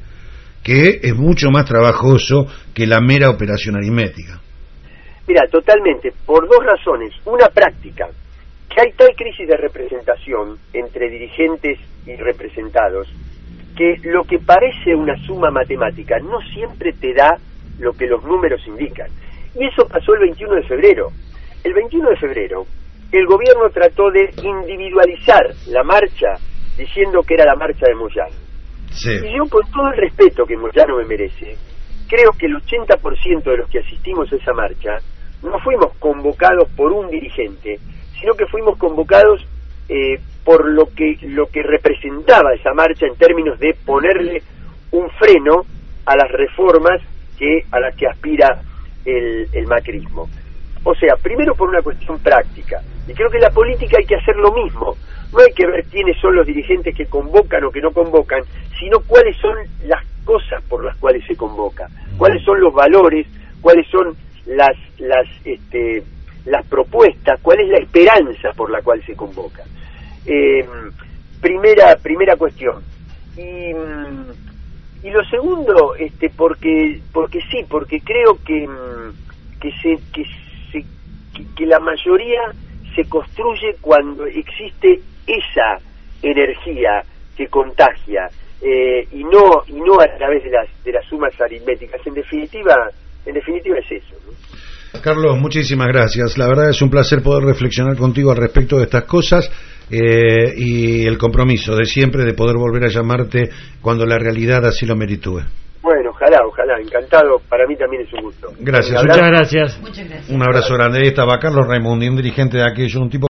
que 0.63 1.01
es 1.03 1.15
mucho 1.15 1.51
más 1.51 1.67
trabajoso 1.67 2.47
que 2.73 2.87
la 2.87 3.01
mera 3.01 3.29
operación 3.29 3.77
aritmética. 3.77 4.41
Mira, 5.27 5.43
totalmente, 5.51 6.13
por 6.27 6.47
dos 6.49 6.65
razones. 6.65 7.13
Una 7.25 7.49
práctica, 7.49 8.09
que 8.69 8.81
hay 8.81 8.93
tal 8.93 9.15
crisis 9.17 9.47
de 9.47 9.57
representación 9.57 10.59
entre 10.73 11.09
dirigentes 11.09 11.79
y 12.07 12.17
representados 12.17 13.09
que 13.77 13.97
lo 14.05 14.23
que 14.25 14.39
parece 14.39 14.95
una 14.95 15.17
suma 15.27 15.51
matemática 15.51 16.19
no 16.21 16.41
siempre 16.53 16.93
te 16.93 17.13
da 17.13 17.37
lo 17.79 17.93
que 17.93 18.07
los 18.07 18.23
números 18.25 18.61
indican. 18.67 19.09
Y 19.59 19.67
eso 19.67 19.87
pasó 19.89 20.15
el 20.15 20.21
21 20.21 20.55
de 20.55 20.63
febrero. 20.63 21.09
El 21.63 21.75
21 21.75 22.11
de 22.11 22.17
febrero 22.17 22.67
el 23.13 23.27
gobierno 23.27 23.71
trató 23.71 24.11
de 24.11 24.31
individualizar 24.43 25.43
la 25.69 25.85
marcha 25.85 26.35
diciendo 26.77 27.23
que 27.23 27.35
era 27.35 27.45
la 27.45 27.55
marcha 27.55 27.87
de 27.87 27.95
Moyano. 27.95 28.35
Y 29.25 29.37
yo 29.37 29.45
con 29.49 29.63
todo 29.71 29.89
el 29.93 29.99
respeto 29.99 30.45
que 30.45 30.57
Moyano 30.57 30.97
me 30.97 31.05
merece, 31.05 31.57
creo 32.09 32.31
que 32.39 32.47
el 32.47 32.55
80% 32.55 33.45
de 33.45 33.57
los 33.57 33.71
que 33.71 33.81
asistimos 33.81 34.33
a 34.33 34.37
esa 34.37 34.53
marcha 34.53 34.99
no 35.43 35.59
fuimos 35.61 35.97
convocados 35.99 36.69
por 36.77 36.91
un 36.91 37.09
dirigente, 37.09 37.79
sino 38.25 38.35
que 38.37 38.47
fuimos 38.47 38.79
convocados 38.79 39.47
eh, 39.87 40.19
por 40.47 40.67
lo 40.67 40.87
que, 40.87 41.19
lo 41.29 41.47
que 41.47 41.63
representaba 41.63 42.55
esa 42.55 42.73
marcha 42.73 43.07
en 43.07 43.17
términos 43.17 43.59
de 43.59 43.77
ponerle 43.85 44.43
un 44.93 45.11
freno 45.11 45.67
a 46.07 46.17
las 46.17 46.33
reformas 46.33 47.03
que, 47.39 47.65
a 47.71 47.81
las 47.81 47.95
que 47.95 48.07
aspira 48.07 48.63
el, 49.05 49.47
el 49.53 49.67
macrismo. 49.67 50.27
O 50.85 50.95
sea, 50.95 51.17
primero 51.23 51.55
por 51.55 51.69
una 51.69 51.83
cuestión 51.83 52.19
práctica, 52.21 52.81
y 53.07 53.13
creo 53.13 53.29
que 53.29 53.37
en 53.37 53.43
la 53.43 53.51
política 53.51 53.99
hay 54.01 54.07
que 54.07 54.17
hacer 54.17 54.37
lo 54.37 54.53
mismo. 54.53 54.97
No 55.31 55.41
hay 55.41 55.53
que 55.53 55.67
ver 55.67 55.85
quiénes 55.85 56.19
son 56.19 56.35
los 56.35 56.47
dirigentes 56.47 56.97
que 56.97 57.05
convocan 57.05 57.63
o 57.65 57.71
que 57.71 57.83
no 57.83 57.91
convocan, 57.91 58.43
sino 58.79 59.01
cuáles 59.01 59.37
son 59.37 59.55
las 59.85 60.03
cosas 60.25 60.63
por 60.63 60.83
las 60.83 60.97
cuales 60.97 61.23
se 61.27 61.37
convoca, 61.37 61.89
cuáles 62.17 62.43
son 62.43 62.59
los 62.59 62.73
valores, 62.73 63.27
cuáles 63.61 63.87
son 63.89 64.17
las, 64.47 64.77
las, 64.99 65.27
este, 65.45 66.03
las 66.47 66.67
propuestas, 66.67 67.41
cuál 67.41 67.61
es 67.61 67.69
la 67.69 67.79
esperanza 67.79 68.53
por 68.57 68.71
la 68.71 68.83
cual 68.83 69.03
se 69.05 69.15
convoca. 69.15 69.63
Eh, 70.27 70.67
primera, 71.41 71.97
primera 71.97 72.37
cuestión. 72.37 72.83
Y, 73.37 73.71
y, 75.07 75.11
lo 75.11 75.25
segundo, 75.25 75.95
este, 75.97 76.31
porque, 76.31 77.01
porque 77.13 77.41
sí, 77.51 77.65
porque 77.69 78.01
creo 78.01 78.39
que, 78.45 78.69
que, 79.61 79.71
se, 79.73 79.99
que, 80.13 80.25
se, 80.71 80.85
que, 81.57 81.67
la 81.67 81.81
mayoría 81.81 82.41
se 82.95 83.05
construye 83.09 83.77
cuando 83.81 84.25
existe 84.27 85.01
esa 85.27 85.79
energía 86.23 87.05
que 87.37 87.49
contagia 87.49 88.31
eh, 88.63 89.07
y 89.11 89.25
no 89.25 89.63
y 89.67 89.81
no 89.81 90.01
a 90.01 90.07
través 90.17 90.45
de 90.45 90.51
las 90.51 90.69
de 90.85 90.93
las 90.93 91.05
sumas 91.07 91.39
aritméticas 91.41 92.01
en 92.07 92.15
definitiva 92.15 92.89
en 93.27 93.35
definitiva 93.35 93.79
es 93.79 93.91
eso 93.91 94.15
Carlos, 95.03 95.39
muchísimas 95.39 95.89
gracias. 95.89 96.39
La 96.39 96.47
verdad 96.47 96.71
es 96.71 96.81
un 96.81 96.91
placer 96.91 97.23
poder 97.23 97.45
reflexionar 97.45 97.97
contigo 97.97 98.31
al 98.31 98.39
respecto 98.39 98.79
de 98.79 98.85
estas 98.85 99.05
cosas 99.05 99.51
eh, 99.91 100.55
y 100.57 101.07
el 101.07 101.19
compromiso 101.19 101.77
de 101.77 101.85
siempre 101.85 102.25
de 102.25 102.35
poder 102.35 102.57
volver 102.57 102.85
a 102.85 102.89
llamarte 102.89 103.51
cuando 103.81 104.07
la 104.07 104.19
realidad 104.19 104.65
así 104.65 104.87
lo 104.87 104.97
meritúe. 104.97 105.43
Bueno, 105.83 106.11
ojalá, 106.11 106.39
ojalá, 106.47 106.81
encantado. 106.81 107.39
Para 107.49 107.67
mí 107.67 107.77
también 107.77 108.03
es 108.03 108.13
un 108.15 108.23
gusto. 108.23 108.49
Gracias, 108.59 109.05
muchas 109.05 109.29
gracias. 109.29 109.81
Un 110.31 110.43
abrazo 110.43 110.75
grande. 110.75 111.01
Ahí 111.01 111.09
estaba 111.09 111.39
Carlos 111.39 111.67
Raimundi, 111.69 112.09
un 112.09 112.17
dirigente 112.17 112.57
de 112.57 112.65
aquello, 112.65 113.01
un 113.01 113.11
tipo 113.11 113.27